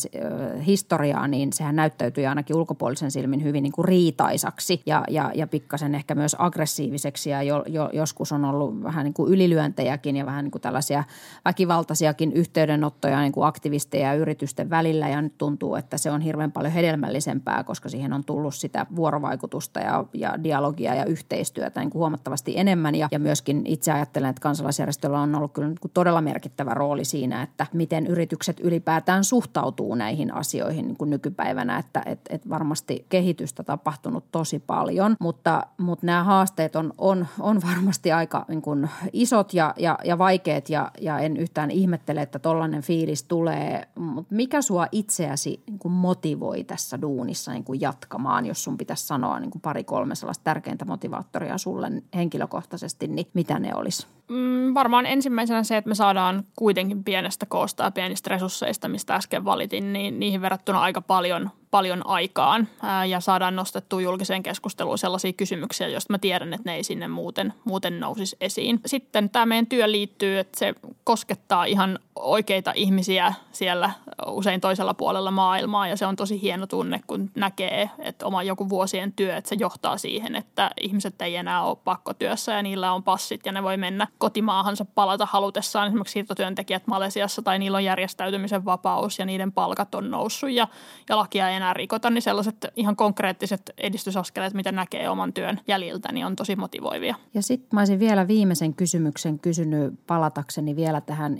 historiaa, 0.67 1.29
niin 1.29 1.53
sehän 1.53 1.77
näyttäytyy 1.77 2.27
ainakin 2.27 2.57
ulkopuolisen 2.57 3.11
silmin 3.11 3.43
hyvin 3.43 3.63
niin 3.63 3.73
kuin 3.73 3.85
riitaisaksi 3.85 4.83
ja, 4.87 5.05
ja, 5.11 5.31
ja 5.35 5.47
pikkasen 5.47 5.95
ehkä 5.95 6.15
myös 6.15 6.37
aggressiiviseksi 6.39 7.31
ja 7.31 7.43
jo, 7.43 7.65
jo, 7.69 7.91
joskus 7.93 8.33
on 8.33 8.44
on 8.45 8.55
ollut 8.55 8.83
vähän 8.83 9.05
niin 9.05 9.15
kuin 9.15 9.33
ylilyöntejäkin 9.33 10.17
ja 10.17 10.27
vähän 10.27 10.45
niin 10.45 10.51
kuin 10.51 10.63
tällaisia 10.63 11.05
väkivaltaisiakin 11.45 12.33
yhteydenottoja 12.33 13.21
niin 13.21 13.33
kuin 13.33 13.47
aktivisteja 13.47 14.09
ja 14.09 14.15
yritysten 14.15 14.71
välillä. 14.71 15.09
Ja 15.09 15.23
nyt 15.23 15.39
tuntuu, 15.39 15.75
että 15.75 15.99
se 15.99 16.11
on 16.11 16.21
hirveän 16.21 16.53
paljon 16.53 16.73
hedelmällisempää, 16.73 17.65
koska 17.65 17.89
siihen 17.89 18.13
on 18.13 18.25
tullut 18.25 18.55
sitä 18.55 18.87
vuorovaikutusta 18.97 19.81
ja, 19.81 20.05
ja 20.13 20.45
dialogia 20.45 20.95
ja 20.95 21.05
yhteistyötä 21.05 21.81
niin 21.81 21.91
kuin 21.91 22.01
huomattavasti 22.01 22.53
enemmän. 22.57 22.95
Ja, 22.95 23.09
ja 23.11 23.19
myöskin 23.19 23.63
itse 23.67 23.93
ajattelen, 23.93 24.31
että 24.31 24.41
kansalaisjärjestöllä 24.41 25.21
on 25.21 25.35
ollut 25.35 25.53
kyllä 25.53 25.69
niin 25.69 25.79
kuin 25.81 25.93
todella 25.95 26.21
merkittävä 26.21 26.75
rooli 26.75 27.05
siinä, 27.05 27.43
että 27.43 27.67
miten 27.73 28.07
yritykset 28.07 28.61
ylipäätään 28.61 29.25
suhtautuu 29.25 29.95
näihin 29.95 30.35
asioihin 30.35 30.87
niin 30.87 30.97
kuin 30.97 31.11
nykypäivänä, 31.11 31.79
että 31.79 32.03
et, 32.07 32.21
et 32.31 32.49
varmasti 32.49 33.07
kehitystä 33.09 33.63
tapahtunut 33.63 34.25
tosi 34.33 34.59
paljon, 34.59 35.17
mutta, 35.21 35.67
mutta 35.79 36.07
nämä 36.07 36.25
haasteet 36.25 36.77
on, 36.77 36.93
on, 36.99 37.27
on 37.41 37.61
varmasti 37.63 38.13
aika 38.13 38.24
niin 38.49 38.63
kuin 38.63 38.91
isot 39.13 39.55
ja, 39.55 39.75
ja, 39.77 39.99
ja 40.05 40.19
vaikeat 40.19 40.69
ja, 40.69 40.91
ja 41.01 41.19
en 41.19 41.37
yhtään 41.37 41.71
ihmettele, 41.71 42.23
että 42.23 42.39
tollainen 42.39 42.83
fiilis 42.83 43.25
tulee. 43.25 43.89
Mutta 43.95 44.35
mikä 44.35 44.63
sua 44.63 44.87
itseäsi 44.93 45.63
niin 45.67 45.79
kuin 45.79 45.93
motivoi 45.93 46.65
tässä 46.65 47.01
duunissa 47.03 47.53
niin 47.53 47.65
kuin 47.65 47.81
jatkamaan, 47.81 48.47
jos 48.47 48.65
sun 48.65 48.77
pitäisi 48.77 49.07
sanoa 49.07 49.41
niin 49.41 49.51
kuin 49.51 49.63
pari-kolme 49.63 50.15
sellaista 50.15 50.45
tärkeintä 50.45 50.85
motivaattoria 50.85 51.59
sulle 51.59 51.91
henkilökohtaisesti, 52.15 53.09
niin 53.09 53.27
mitä 53.35 53.59
ne 53.59 53.75
olisi? 53.75 54.07
Mm, 54.29 54.75
varmaan 54.75 55.07
ensimmäisenä 55.07 55.63
se, 55.63 55.77
että 55.77 55.89
me 55.89 55.95
saadaan 55.95 56.45
kuitenkin 56.57 57.05
pienestä 57.05 57.47
koosta 57.47 57.85
ja 57.85 57.91
pienistä 57.91 58.31
resursseista, 58.31 58.89
mistä 58.89 59.15
äsken 59.15 59.45
valitin, 59.45 59.93
niin 59.93 60.21
niihin 60.21 60.41
verrattuna 60.41 60.81
aika 60.81 61.01
paljon 61.01 61.51
paljon 61.75 62.07
aikaan 62.07 62.69
ja 63.09 63.21
saadaan 63.21 63.57
nostettua 63.57 64.01
julkiseen 64.01 64.43
keskusteluun 64.43 64.99
sellaisia 64.99 65.33
kysymyksiä, 65.33 65.89
joista 65.89 66.13
mä 66.13 66.19
tiedän, 66.19 66.55
että 66.55 66.71
ne 66.71 66.77
ei 66.77 66.85
sinne 66.85 67.09
muuten, 67.09 67.55
muuten 67.65 68.01
nousisi 68.01 68.37
esiin. 68.41 68.81
Sitten 68.87 69.31
tämä 69.31 69.47
meidän 69.47 69.67
työ 69.67 69.91
liittyy, 69.91 70.39
että 70.39 70.59
se 70.59 70.75
koskettaa 71.05 71.65
ihan 71.65 71.99
oikeita 72.17 72.73
ihmisiä 72.75 73.35
siellä 73.53 73.91
usein 74.27 74.61
toisella 74.61 74.95
puolella 74.95 75.31
maailmaa 75.31 75.89
ja 75.89 75.97
se 75.97 76.07
on 76.07 76.17
tosi 76.17 76.43
hieno 76.43 76.67
tunne, 76.67 77.01
kun 77.07 77.31
näkee, 77.35 77.91
että 77.99 78.27
oma 78.27 78.43
joku 78.43 78.69
vuosien 78.69 79.13
työ, 79.13 79.37
että 79.37 79.49
se 79.49 79.57
johtaa 79.59 79.99
siihen, 79.99 80.37
että 80.37 80.71
ihmiset 80.81 81.23
ei 81.23 81.37
enää 81.37 81.63
ole 81.63 81.77
pakkotyössä 81.85 82.53
ja 82.53 82.63
niillä 82.63 82.93
on 82.93 83.03
passit 83.03 83.47
ja 83.47 83.53
ne 83.53 83.63
voi 83.63 83.77
mennä 83.77 84.07
kotimaahansa 84.19 84.85
palata 84.85 85.27
halutessaan. 85.27 85.87
Esimerkiksi 85.87 86.13
siirtotyöntekijät 86.13 86.87
Malesiassa 86.87 87.43
tai 87.43 87.59
niillä 87.59 87.77
on 87.77 87.85
järjestäytymisen 87.85 88.65
vapaus 88.65 89.19
ja 89.19 89.27
niiden 89.27 89.53
palkat 89.53 89.95
on 89.95 90.11
noussut 90.11 90.51
ja, 90.51 90.69
ja 91.09 91.17
lakia 91.17 91.49
ei 91.49 91.57
enää 91.57 91.75
rikota, 91.75 92.11
niin 92.11 92.23
sellaiset 92.23 92.67
ihan 92.77 92.97
konkreettiset 92.97 93.71
edistysaskeleet, 93.79 94.55
mitä 94.55 94.73
näkee 94.73 95.11
oman 95.11 95.33
työn 95.33 95.61
jäljiltä, 95.69 96.13
niin 96.13 96.27
on 96.27 96.37
tosi 96.37 96.57
motivoivia. 96.57 97.15
Ja 97.35 97.43
sitten 97.43 97.69
mä 97.73 97.81
olisin 97.81 97.99
vielä 97.99 98.29
viimeisen 98.29 98.75
kysymyksen 98.75 99.39
kysynyt 99.39 99.95
palatakseni 100.07 100.77
vielä 100.77 101.01
tähän 101.01 101.39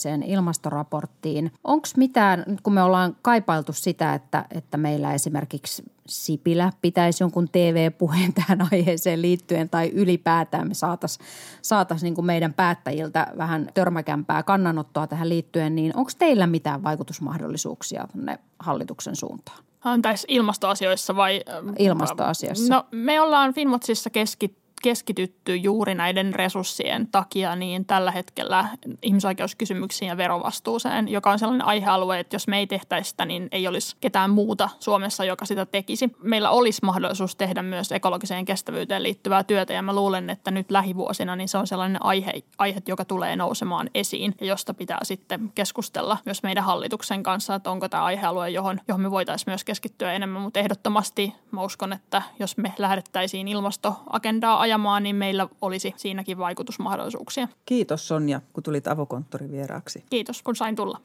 IPCCn 0.00 0.22
ilmastoraporttiin. 0.22 1.52
Onko 1.64 1.88
mitään, 1.96 2.44
kun 2.62 2.72
me 2.72 2.82
ollaan 2.82 3.16
kaipailtu 3.22 3.72
sitä, 3.72 4.14
että, 4.14 4.44
että 4.50 4.76
meillä 4.76 5.14
esimerkiksi 5.14 5.82
Sipilä 6.06 6.72
pitäisi 6.82 7.22
jonkun 7.22 7.48
TV-puheen 7.52 8.32
tähän 8.32 8.58
aiheeseen 8.72 9.22
liittyen 9.22 9.68
tai 9.68 9.88
ylipäätään 9.88 10.68
me 10.68 10.74
saataisiin 10.74 11.26
saatais 11.62 12.02
niin 12.02 12.24
meidän 12.24 12.54
päättäjiltä 12.54 13.26
vähän 13.38 13.68
törmäkämpää 13.74 14.42
kannanottoa 14.42 15.06
tähän 15.06 15.28
liittyen, 15.28 15.74
niin 15.74 15.96
onko 15.96 16.10
teillä 16.18 16.46
mitään 16.46 16.82
vaikutusmahdollisuuksia 16.82 18.06
tuonne 18.12 18.38
hallituksen 18.58 19.16
suuntaan? 19.16 19.58
Tässä 20.02 20.26
ilmastoasioissa 20.30 21.16
vai? 21.16 21.40
Ilmastoasioissa. 21.78 22.74
No 22.74 22.86
me 22.90 23.20
ollaan 23.20 23.54
Finmotsissa 23.54 24.10
keskittynyt 24.10 24.59
keskitytty 24.82 25.56
juuri 25.56 25.94
näiden 25.94 26.34
resurssien 26.34 27.06
takia 27.06 27.56
niin 27.56 27.84
tällä 27.84 28.10
hetkellä 28.10 28.68
ihmisoikeuskysymyksiin 29.02 30.08
ja 30.08 30.16
verovastuuseen, 30.16 31.08
joka 31.08 31.30
on 31.30 31.38
sellainen 31.38 31.66
aihealue, 31.66 32.20
että 32.20 32.34
jos 32.34 32.48
me 32.48 32.58
ei 32.58 32.66
tehtäisi 32.66 33.10
sitä, 33.10 33.24
niin 33.24 33.48
ei 33.52 33.68
olisi 33.68 33.96
ketään 34.00 34.30
muuta 34.30 34.68
Suomessa, 34.80 35.24
joka 35.24 35.44
sitä 35.44 35.66
tekisi. 35.66 36.12
Meillä 36.22 36.50
olisi 36.50 36.84
mahdollisuus 36.84 37.36
tehdä 37.36 37.62
myös 37.62 37.92
ekologiseen 37.92 38.44
kestävyyteen 38.44 39.02
liittyvää 39.02 39.44
työtä 39.44 39.72
ja 39.72 39.82
mä 39.82 39.94
luulen, 39.94 40.30
että 40.30 40.50
nyt 40.50 40.70
lähivuosina 40.70 41.36
niin 41.36 41.48
se 41.48 41.58
on 41.58 41.66
sellainen 41.66 42.04
aihe, 42.04 42.32
aihe 42.58 42.82
joka 42.88 43.04
tulee 43.04 43.36
nousemaan 43.36 43.90
esiin 43.94 44.34
ja 44.40 44.46
josta 44.46 44.74
pitää 44.74 44.98
sitten 45.02 45.52
keskustella 45.54 46.18
myös 46.24 46.42
meidän 46.42 46.64
hallituksen 46.64 47.22
kanssa, 47.22 47.54
että 47.54 47.70
onko 47.70 47.88
tämä 47.88 48.04
aihealue, 48.04 48.50
johon, 48.50 48.80
johon 48.88 49.00
me 49.00 49.10
voitaisiin 49.10 49.50
myös 49.50 49.64
keskittyä 49.64 50.12
enemmän, 50.12 50.42
mutta 50.42 50.60
ehdottomasti 50.60 51.34
mä 51.50 51.62
uskon, 51.62 51.92
että 51.92 52.22
jos 52.38 52.56
me 52.56 52.72
lähdettäisiin 52.78 53.48
ilmastoagendaa 53.48 54.60
ajamaan, 54.70 55.02
niin 55.02 55.16
meillä 55.16 55.48
olisi 55.60 55.94
siinäkin 55.96 56.38
vaikutusmahdollisuuksia. 56.38 57.48
Kiitos 57.66 58.08
Sonja, 58.08 58.40
kun 58.52 58.62
tulit 58.62 58.86
avokonttorin 58.86 59.52
vieraaksi. 59.52 60.04
Kiitos, 60.10 60.42
kun 60.42 60.56
sain 60.56 60.76
tulla. 60.76 61.00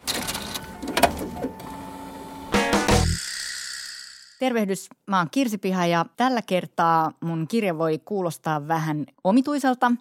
Tervehdys, 4.39 4.89
mä 5.05 5.17
oon 5.17 5.27
Kirsi 5.31 5.57
Piha 5.57 5.85
ja 5.85 6.05
tällä 6.17 6.41
kertaa 6.41 7.11
mun 7.21 7.47
kirja 7.47 7.77
voi 7.77 8.01
kuulostaa 8.05 8.67
vähän 8.67 9.05
omituiselta. 9.23 9.91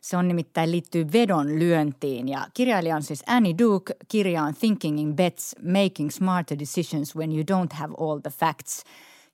Se 0.00 0.16
on 0.16 0.28
nimittäin 0.28 0.70
liittyy 0.70 1.06
vedon 1.12 1.58
lyöntiin 1.58 2.28
ja 2.28 2.46
kirjailija 2.54 2.96
on 2.96 3.02
siis 3.02 3.22
Annie 3.26 3.54
Duke. 3.58 3.94
Kirja 4.08 4.42
on 4.42 4.54
Thinking 4.54 5.00
in 5.00 5.16
Bets, 5.16 5.56
Making 5.62 6.10
Smarter 6.10 6.58
Decisions 6.58 7.16
When 7.16 7.32
You 7.32 7.42
Don't 7.42 7.76
Have 7.76 7.94
All 7.98 8.18
the 8.18 8.30
Facts– 8.30 8.82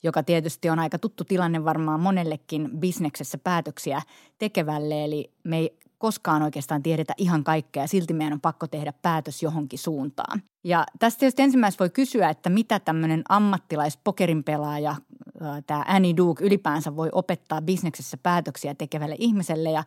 joka 0.02 0.22
tietysti 0.22 0.70
on 0.70 0.78
aika 0.78 0.98
tuttu 0.98 1.24
tilanne 1.24 1.64
varmaan 1.64 2.00
monellekin 2.00 2.70
bisneksessä 2.78 3.38
päätöksiä 3.38 4.02
tekevälle. 4.38 5.04
Eli 5.04 5.32
me 5.44 5.58
ei 5.58 5.78
koskaan 5.98 6.42
oikeastaan 6.42 6.82
tiedetä 6.82 7.14
ihan 7.16 7.44
kaikkea, 7.44 7.86
silti 7.86 8.14
meidän 8.14 8.32
on 8.32 8.40
pakko 8.40 8.66
tehdä 8.66 8.92
päätös 9.02 9.42
johonkin 9.42 9.78
suuntaan. 9.78 10.42
Ja 10.64 10.86
tästä 10.98 11.18
tietysti 11.18 11.42
ensimmäisenä 11.42 11.78
voi 11.80 11.90
kysyä, 11.90 12.30
että 12.30 12.50
mitä 12.50 12.80
tämmöinen 12.80 13.22
ammattilaispokerin 13.28 14.44
pelaaja, 14.44 14.96
tämä 15.66 15.84
Annie 15.88 16.16
Duke 16.16 16.44
ylipäänsä 16.44 16.96
voi 16.96 17.08
opettaa 17.12 17.62
bisneksessä 17.62 18.16
päätöksiä 18.16 18.74
tekevälle 18.74 19.16
ihmiselle. 19.18 19.70
Ja 19.70 19.84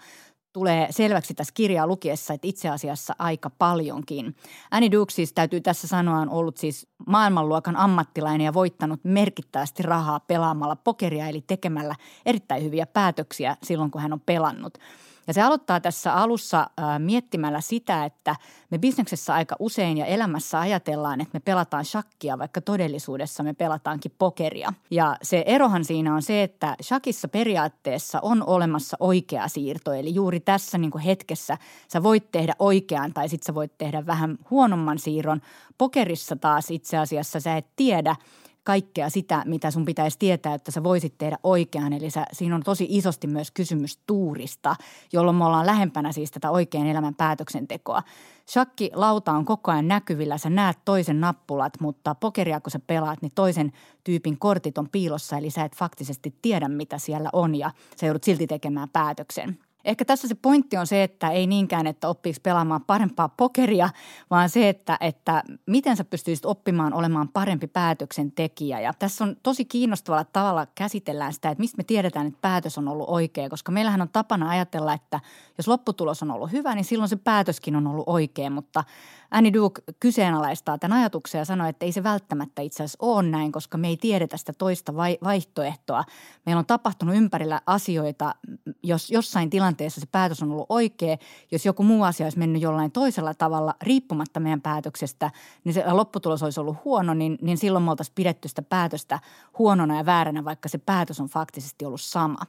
tulee 0.53 0.87
selväksi 0.89 1.33
tässä 1.33 1.53
kirjaa 1.53 1.87
lukiessa, 1.87 2.33
että 2.33 2.47
itse 2.47 2.69
asiassa 2.69 3.15
aika 3.19 3.49
paljonkin. 3.49 4.35
Annie 4.71 4.91
Duke 4.91 5.11
siis 5.11 5.33
täytyy 5.33 5.61
tässä 5.61 5.87
sanoa 5.87 6.19
on 6.19 6.29
ollut 6.29 6.57
siis 6.57 6.87
maailmanluokan 7.07 7.75
ammattilainen 7.75 8.45
ja 8.45 8.53
voittanut 8.53 8.99
merkittävästi 9.03 9.83
rahaa 9.83 10.19
pelaamalla 10.19 10.75
pokeria 10.75 11.27
eli 11.27 11.43
tekemällä 11.47 11.95
erittäin 12.25 12.63
hyviä 12.63 12.85
päätöksiä 12.85 13.57
silloin, 13.63 13.91
kun 13.91 14.01
hän 14.01 14.13
on 14.13 14.21
pelannut– 14.21 14.77
ja 15.27 15.33
se 15.33 15.41
aloittaa 15.41 15.79
tässä 15.79 16.13
alussa 16.13 16.69
miettimällä 16.99 17.61
sitä, 17.61 18.05
että 18.05 18.35
me 18.69 18.77
bisneksessä 18.77 19.33
aika 19.33 19.55
usein 19.59 19.97
ja 19.97 20.05
elämässä 20.05 20.59
ajatellaan, 20.59 21.21
että 21.21 21.35
me 21.35 21.39
pelataan 21.39 21.85
shakkia, 21.85 22.39
vaikka 22.39 22.61
todellisuudessa 22.61 23.43
me 23.43 23.53
pelataankin 23.53 24.11
pokeria. 24.17 24.73
Ja 24.91 25.15
se 25.21 25.43
erohan 25.47 25.85
siinä 25.85 26.15
on 26.15 26.21
se, 26.21 26.43
että 26.43 26.75
shakissa 26.81 27.27
periaatteessa 27.27 28.19
on 28.21 28.43
olemassa 28.47 28.97
oikea 28.99 29.47
siirto. 29.47 29.93
Eli 29.93 30.13
juuri 30.13 30.39
tässä 30.39 30.77
niin 30.77 30.91
kuin 30.91 31.03
hetkessä 31.03 31.57
sä 31.87 32.03
voit 32.03 32.31
tehdä 32.31 32.53
oikean 32.59 33.13
tai 33.13 33.29
sitten 33.29 33.45
sä 33.45 33.55
voit 33.55 33.77
tehdä 33.77 34.05
vähän 34.05 34.37
huonomman 34.49 34.99
siirron. 34.99 35.41
Pokerissa 35.77 36.35
taas 36.35 36.71
itse 36.71 36.97
asiassa 36.97 37.39
sä 37.39 37.57
et 37.57 37.67
tiedä– 37.75 38.15
kaikkea 38.63 39.09
sitä, 39.09 39.43
mitä 39.45 39.71
sun 39.71 39.85
pitäisi 39.85 40.19
tietää, 40.19 40.53
että 40.53 40.71
sä 40.71 40.83
voisit 40.83 41.17
tehdä 41.17 41.37
oikean. 41.43 41.93
Eli 41.93 42.09
sä, 42.09 42.25
siinä 42.33 42.55
on 42.55 42.63
tosi 42.63 42.87
isosti 42.89 43.27
myös 43.27 43.51
kysymys 43.51 43.99
tuurista, 44.07 44.75
jolloin 45.13 45.37
me 45.37 45.45
ollaan 45.45 45.65
lähempänä 45.65 46.11
siis 46.11 46.31
tätä 46.31 46.51
oikean 46.51 46.87
elämän 46.87 47.15
päätöksentekoa. 47.15 48.03
Shakki 48.49 48.91
lauta 48.93 49.31
on 49.31 49.45
koko 49.45 49.71
ajan 49.71 49.87
näkyvillä, 49.87 50.37
sä 50.37 50.49
näet 50.49 50.77
toisen 50.85 51.21
nappulat, 51.21 51.73
mutta 51.79 52.15
pokeria 52.15 52.61
kun 52.61 52.71
sä 52.71 52.79
pelaat, 52.79 53.21
niin 53.21 53.31
toisen 53.35 53.71
tyypin 54.03 54.39
kortit 54.39 54.77
on 54.77 54.89
piilossa, 54.91 55.37
eli 55.37 55.49
sä 55.49 55.63
et 55.63 55.75
faktisesti 55.75 56.35
tiedä, 56.41 56.67
mitä 56.67 56.97
siellä 56.97 57.29
on 57.33 57.55
ja 57.55 57.71
sä 57.95 58.05
joudut 58.05 58.23
silti 58.23 58.47
tekemään 58.47 58.89
päätöksen. 58.89 59.57
Ehkä 59.85 60.05
tässä 60.05 60.27
se 60.27 60.35
pointti 60.35 60.77
on 60.77 60.87
se, 60.87 61.03
että 61.03 61.29
ei 61.29 61.47
niinkään, 61.47 61.87
että 61.87 62.07
oppisi 62.07 62.41
pelaamaan 62.41 62.83
parempaa 62.83 63.29
pokeria, 63.29 63.89
vaan 64.29 64.49
se, 64.49 64.69
että, 64.69 64.97
että 65.01 65.43
miten 65.65 65.97
sä 65.97 66.03
pystyisit 66.03 66.45
oppimaan 66.45 66.93
olemaan 66.93 67.29
parempi 67.29 67.67
päätöksentekijä. 67.67 68.79
Ja 68.79 68.93
tässä 68.99 69.23
on 69.23 69.35
tosi 69.43 69.65
kiinnostavalla 69.65 70.25
tavalla 70.33 70.67
käsitellään 70.75 71.33
sitä, 71.33 71.49
että 71.49 71.61
mistä 71.61 71.77
me 71.77 71.83
tiedetään, 71.83 72.27
että 72.27 72.39
päätös 72.41 72.77
on 72.77 72.87
ollut 72.87 73.09
oikea, 73.09 73.49
koska 73.49 73.71
meillähän 73.71 74.01
on 74.01 74.09
tapana 74.09 74.49
ajatella, 74.49 74.93
että 74.93 75.19
jos 75.57 75.67
lopputulos 75.67 76.23
on 76.23 76.31
ollut 76.31 76.51
hyvä, 76.51 76.75
niin 76.75 76.85
silloin 76.85 77.09
se 77.09 77.15
päätöskin 77.15 77.75
on 77.75 77.87
ollut 77.87 78.07
oikea, 78.07 78.49
mutta 78.49 78.83
Annie 79.31 79.53
Duke 79.53 79.81
kyseenalaistaa 79.99 80.77
tämän 80.77 80.97
ajatuksen 80.97 81.39
ja 81.39 81.45
sanoi, 81.45 81.69
että 81.69 81.85
ei 81.85 81.91
se 81.91 82.03
välttämättä 82.03 82.61
itse 82.61 82.83
asiassa 82.83 82.97
ole 83.01 83.23
näin, 83.23 83.51
koska 83.51 83.77
me 83.77 83.87
ei 83.87 83.97
tiedetä 83.97 84.37
sitä 84.37 84.53
toista 84.57 84.95
vai- 84.95 85.17
vaihtoehtoa. 85.23 86.03
Meillä 86.45 86.59
on 86.59 86.65
tapahtunut 86.65 87.15
ympärillä 87.15 87.61
asioita, 87.65 88.35
jos 88.83 89.11
jossain 89.11 89.49
tilanteessa 89.49 89.70
se 89.77 90.01
päätös 90.11 90.43
on 90.43 90.51
ollut 90.51 90.65
oikea, 90.69 91.17
jos 91.51 91.65
joku 91.65 91.83
muu 91.83 92.03
asia 92.03 92.25
olisi 92.25 92.39
mennyt 92.39 92.61
jollain 92.61 92.91
toisella 92.91 93.33
tavalla 93.33 93.75
riippumatta 93.81 94.39
meidän 94.39 94.61
päätöksestä, 94.61 95.31
niin 95.63 95.73
se 95.73 95.83
lopputulos 95.91 96.43
olisi 96.43 96.59
ollut 96.59 96.85
huono, 96.85 97.13
niin, 97.13 97.37
niin 97.41 97.57
silloin 97.57 97.83
me 97.83 97.91
oltaisiin 97.91 98.15
pidetty 98.15 98.47
sitä 98.47 98.61
päätöstä 98.61 99.19
huonona 99.59 99.97
ja 99.97 100.05
vääränä, 100.05 100.45
vaikka 100.45 100.69
se 100.69 100.77
päätös 100.77 101.19
on 101.19 101.27
faktisesti 101.27 101.85
ollut 101.85 102.01
sama. 102.01 102.39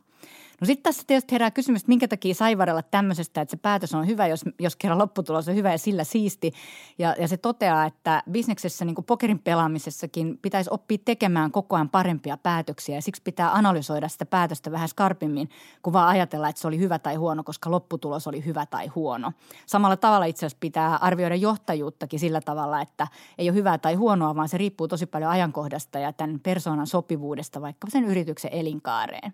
No 0.61 0.67
sitten 0.67 0.83
tässä 0.83 1.03
tietysti 1.07 1.33
herää 1.33 1.51
kysymys, 1.51 1.81
että 1.81 1.89
minkä 1.89 2.09
takia 2.09 2.35
saivarella 2.35 2.83
tämmöisestä, 2.83 3.41
että 3.41 3.51
se 3.51 3.57
päätös 3.57 3.95
on 3.95 4.07
hyvä, 4.07 4.27
jos, 4.27 4.45
jos 4.59 4.77
kerran 4.77 4.99
lopputulos 4.99 5.49
on 5.49 5.55
hyvä 5.55 5.73
ja 5.73 5.79
sillä 5.79 6.05
siisti. 6.05 6.53
Ja, 6.99 7.15
ja 7.19 7.29
se 7.29 7.37
toteaa, 7.37 7.85
että 7.85 8.23
bisneksessä, 8.31 8.85
niin 8.85 8.95
kuin 8.95 9.05
pokerin 9.05 9.39
pelaamisessakin, 9.39 10.39
pitäisi 10.43 10.71
oppia 10.73 10.99
tekemään 11.05 11.51
koko 11.51 11.77
ajan 11.77 11.89
parempia 11.89 12.37
päätöksiä. 12.37 12.95
Ja 12.95 13.03
siksi 13.03 13.23
pitää 13.23 13.55
analysoida 13.55 14.09
sitä 14.09 14.27
päätöstä 14.27 14.73
vähän 14.73 14.89
skarpimmin, 14.89 15.51
kuin 15.83 15.93
vaan 15.95 16.09
ajatella, 16.09 16.49
että 16.49 16.61
se 16.61 16.69
oli 16.69 16.79
hyvä 16.79 16.99
tai 16.99 17.15
huono, 17.15 17.45
koska 17.45 17.71
lopputulos 17.71 18.27
oli 18.27 18.45
hyvä 18.45 18.67
tai 18.67 18.87
huono. 18.87 19.33
Samalla 19.67 19.97
tavalla 19.97 20.25
itse 20.27 20.47
asiassa 20.47 20.59
pitää 20.61 20.97
arvioida 20.97 21.35
johtajuuttakin 21.35 22.21
sillä 22.21 22.41
tavalla, 22.41 22.81
että 22.81 23.07
ei 23.39 23.49
ole 23.51 23.57
hyvää 23.57 23.79
tai 23.79 23.95
huonoa, 23.95 24.37
vaan 24.37 24.49
se 24.49 24.59
riippuu 24.59 24.89
tosi 24.89 25.07
paljon 25.07 25.31
ajankohdasta 25.31 25.99
ja 25.99 26.13
tämän 26.13 26.41
persoonan 26.41 26.87
sopivuudesta 26.87 27.61
vaikka 27.61 27.91
sen 27.91 28.05
yrityksen 28.05 28.53
elinkaareen. 28.53 29.33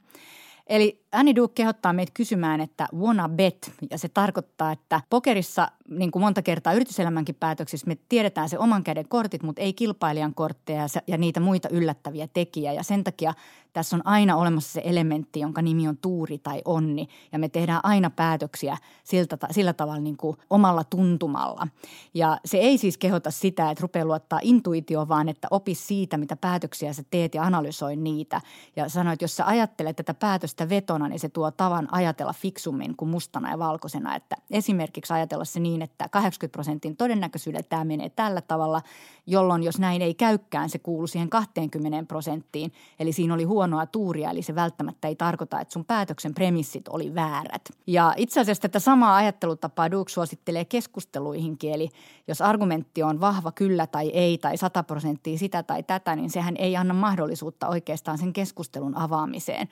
Eli 0.68 1.04
Annie 1.12 1.36
Duke 1.36 1.52
kehottaa 1.54 1.92
meitä 1.92 2.12
kysymään, 2.14 2.60
että 2.60 2.88
wanna 2.96 3.28
bet, 3.28 3.72
ja 3.90 3.98
se 3.98 4.08
tarkoittaa, 4.08 4.72
että 4.72 5.00
pokerissa, 5.10 5.68
niin 5.88 6.10
kuin 6.10 6.22
monta 6.22 6.42
kertaa 6.42 6.72
yrityselämänkin 6.72 7.34
päätöksissä, 7.34 7.86
me 7.86 7.98
tiedetään 8.08 8.48
se 8.48 8.58
oman 8.58 8.84
käden 8.84 9.08
kortit, 9.08 9.42
mutta 9.42 9.62
ei 9.62 9.72
kilpailijan 9.72 10.34
kortteja 10.34 10.86
ja 11.06 11.18
niitä 11.18 11.40
muita 11.40 11.68
yllättäviä 11.68 12.28
tekijä. 12.32 12.72
Ja 12.72 12.82
sen 12.82 13.04
takia 13.04 13.34
tässä 13.72 13.96
on 13.96 14.06
aina 14.06 14.36
olemassa 14.36 14.72
se 14.72 14.82
elementti, 14.84 15.40
jonka 15.40 15.62
nimi 15.62 15.88
on 15.88 15.96
tuuri 15.96 16.38
tai 16.38 16.62
onni, 16.64 17.08
ja 17.32 17.38
me 17.38 17.48
tehdään 17.48 17.80
aina 17.82 18.10
päätöksiä 18.10 18.76
siltä, 19.04 19.38
sillä 19.50 19.72
tavalla 19.72 20.00
niin 20.00 20.16
kuin 20.16 20.36
omalla 20.50 20.84
tuntumalla. 20.84 21.68
Ja 22.14 22.38
se 22.44 22.58
ei 22.58 22.78
siis 22.78 22.98
kehota 22.98 23.30
sitä, 23.30 23.70
että 23.70 23.82
rupeaa 23.82 24.06
luottaa 24.06 24.40
intuitio, 24.42 25.08
vaan 25.08 25.28
että 25.28 25.48
opi 25.50 25.74
siitä, 25.74 26.16
mitä 26.16 26.36
päätöksiä 26.36 26.92
sä 26.92 27.02
teet 27.10 27.34
ja 27.34 27.42
analysoi 27.42 27.96
niitä. 27.96 28.40
Ja 28.76 28.88
sanoit, 28.88 29.22
jos 29.22 29.36
sä 29.36 29.46
ajattelet 29.46 29.96
tätä 29.96 30.14
päätöstä 30.14 30.57
vetona, 30.68 31.08
niin 31.08 31.20
se 31.20 31.28
tuo 31.28 31.50
tavan 31.50 31.88
ajatella 31.92 32.32
fiksummin 32.32 32.96
kuin 32.96 33.08
mustana 33.08 33.50
ja 33.50 33.58
valkoisena. 33.58 34.16
Että 34.16 34.36
esimerkiksi 34.50 35.12
ajatella 35.12 35.44
se 35.44 35.60
niin, 35.60 35.82
että 35.82 36.08
80 36.08 36.52
prosentin 36.52 36.96
todennäköisyydellä 36.96 37.66
tämä 37.68 37.84
menee 37.84 38.08
tällä 38.08 38.40
tavalla, 38.40 38.82
jolloin 39.26 39.62
jos 39.62 39.78
näin 39.78 40.02
ei 40.02 40.14
käykään, 40.14 40.70
se 40.70 40.78
kuuluu 40.78 41.06
siihen 41.06 41.30
20 41.30 42.08
prosenttiin. 42.08 42.72
Eli 43.00 43.12
siinä 43.12 43.34
oli 43.34 43.44
huonoa 43.44 43.86
tuuria, 43.86 44.30
eli 44.30 44.42
se 44.42 44.54
välttämättä 44.54 45.08
ei 45.08 45.16
tarkoita, 45.16 45.60
että 45.60 45.72
sun 45.72 45.84
päätöksen 45.84 46.34
premissit 46.34 46.88
oli 46.88 47.14
väärät. 47.14 47.62
Ja 47.86 48.14
itse 48.16 48.40
asiassa 48.40 48.62
tätä 48.62 48.78
samaa 48.78 49.16
ajattelutapaa 49.16 49.90
Duke 49.90 50.10
suosittelee 50.10 50.64
keskusteluihinkin, 50.64 51.72
eli 51.72 51.88
jos 52.28 52.40
argumentti 52.40 53.02
on 53.02 53.20
vahva 53.20 53.52
kyllä 53.52 53.86
tai 53.86 54.08
ei 54.08 54.38
tai 54.38 54.56
100 54.56 54.82
prosenttia 54.82 55.38
sitä 55.38 55.62
tai 55.62 55.82
tätä, 55.82 56.16
niin 56.16 56.30
sehän 56.30 56.56
ei 56.56 56.76
anna 56.76 56.94
mahdollisuutta 56.94 57.68
oikeastaan 57.68 58.18
sen 58.18 58.32
keskustelun 58.32 58.96
avaamiseen. 58.96 59.68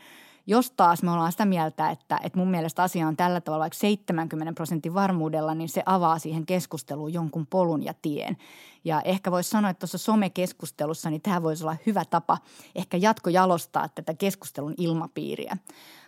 Jos 0.47 0.71
taas 0.71 1.03
me 1.03 1.11
ollaan 1.11 1.33
sitä 1.33 1.45
mieltä, 1.45 1.91
että, 1.91 2.21
että 2.23 2.39
mun 2.39 2.51
mielestä 2.51 2.83
asia 2.83 3.09
on 3.09 3.17
tällä 3.17 3.41
tavalla 3.41 3.63
vaikka 3.63 3.79
70 3.79 4.53
prosentin 4.53 4.95
varmuudella, 4.95 5.55
niin 5.55 5.69
se 5.69 5.83
avaa 5.87 6.19
siihen 6.19 6.47
keskusteluun 6.47 7.13
jonkun 7.13 7.47
polun 7.47 7.85
ja 7.85 7.95
tien. 8.03 8.37
Ja 8.85 9.03
ehkä 9.03 9.31
voisi 9.31 9.51
sanoa, 9.51 9.71
että 9.71 9.81
tuossa 9.81 9.99
somekeskustelussa, 9.99 11.11
niin 11.11 11.23
tämä 11.23 11.43
voisi 11.43 11.65
olla 11.65 11.77
hyvä 11.87 12.05
tapa 12.05 12.39
ehkä 12.75 12.97
jatkojalostaa 12.97 13.89
tätä 13.89 14.15
keskustelun 14.15 14.75
ilmapiiriä. 14.79 15.57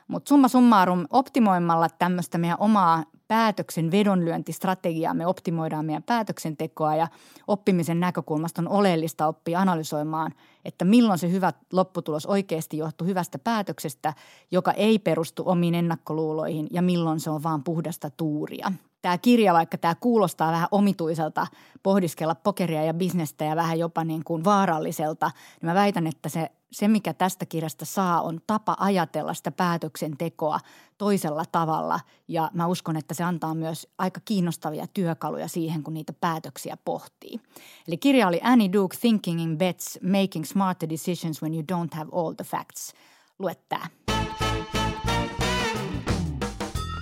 Mutta 0.08 0.28
summa 0.28 0.48
summarum, 0.48 1.06
optimoimalla 1.10 1.88
tämmöistä 1.98 2.38
meidän 2.38 2.56
omaa 2.60 3.04
päätöksen 3.28 3.90
vedonlyöntistrategiaa, 3.90 5.14
me 5.14 5.26
optimoidaan 5.26 5.84
meidän 5.84 6.02
päätöksentekoa 6.02 6.96
ja 6.96 7.08
oppimisen 7.46 8.00
näkökulmasta 8.00 8.62
on 8.62 8.68
oleellista 8.68 9.26
oppia 9.26 9.60
analysoimaan, 9.60 10.34
että 10.64 10.84
milloin 10.84 11.18
se 11.18 11.30
hyvä 11.30 11.52
lopputulos 11.72 12.26
oikeasti 12.26 12.76
johtuu 12.76 13.06
hyvästä 13.06 13.38
päätöksestä, 13.38 14.14
joka 14.50 14.72
ei 14.72 14.98
perustu 14.98 15.42
omiin 15.46 15.74
ennakkoluuloihin 15.74 16.66
ja 16.70 16.82
milloin 16.82 17.20
se 17.20 17.30
on 17.30 17.42
vaan 17.42 17.64
puhdasta 17.64 18.10
tuuria 18.10 18.72
tämä 19.02 19.18
kirja, 19.18 19.52
vaikka 19.52 19.78
tämä 19.78 19.94
kuulostaa 19.94 20.52
vähän 20.52 20.68
omituiselta 20.70 21.46
pohdiskella 21.82 22.34
pokeria 22.34 22.84
ja 22.84 22.94
bisnestä 22.94 23.44
ja 23.44 23.56
vähän 23.56 23.78
jopa 23.78 24.04
niin 24.04 24.24
kuin 24.24 24.44
vaaralliselta, 24.44 25.30
niin 25.60 25.66
mä 25.70 25.74
väitän, 25.74 26.06
että 26.06 26.28
se, 26.28 26.50
se 26.72 26.88
mikä 26.88 27.14
tästä 27.14 27.46
kirjasta 27.46 27.84
saa 27.84 28.22
on 28.22 28.40
tapa 28.46 28.76
ajatella 28.80 29.34
sitä 29.34 29.50
päätöksentekoa 29.50 30.60
toisella 30.98 31.44
tavalla 31.52 32.00
ja 32.28 32.50
mä 32.52 32.66
uskon, 32.66 32.96
että 32.96 33.14
se 33.14 33.24
antaa 33.24 33.54
myös 33.54 33.88
aika 33.98 34.20
kiinnostavia 34.24 34.86
työkaluja 34.86 35.48
siihen, 35.48 35.82
kun 35.82 35.94
niitä 35.94 36.12
päätöksiä 36.12 36.76
pohtii. 36.84 37.40
Eli 37.88 37.96
kirja 37.96 38.28
oli 38.28 38.40
Annie 38.42 38.72
Duke 38.72 38.96
Thinking 39.00 39.42
in 39.42 39.58
Bets, 39.58 39.98
Making 40.02 40.44
Smarter 40.44 40.88
Decisions 40.88 41.42
When 41.42 41.54
You 41.54 41.62
Don't 41.72 41.96
Have 41.96 42.10
All 42.12 42.32
the 42.32 42.44
Facts. 42.44 42.92
Lue 43.38 43.56
tämä. 43.68 44.17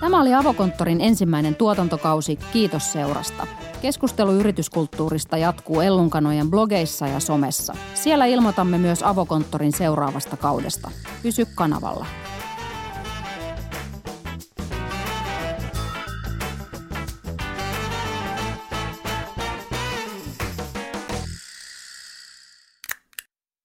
Tämä 0.07 0.21
oli 0.21 0.33
Avokonttorin 0.33 1.01
ensimmäinen 1.01 1.55
tuotantokausi. 1.55 2.39
Kiitos 2.53 2.91
seurasta. 2.91 3.47
Keskustelu 3.81 4.31
yrityskulttuurista 4.31 5.37
jatkuu 5.37 5.81
Ellunkanojen 5.81 6.49
blogeissa 6.49 7.07
ja 7.07 7.19
somessa. 7.19 7.73
Siellä 7.93 8.25
ilmoitamme 8.25 8.77
myös 8.77 9.03
Avokonttorin 9.03 9.71
seuraavasta 9.71 10.37
kaudesta. 10.37 10.91
Pysy 11.23 11.47
kanavalla. 11.55 12.05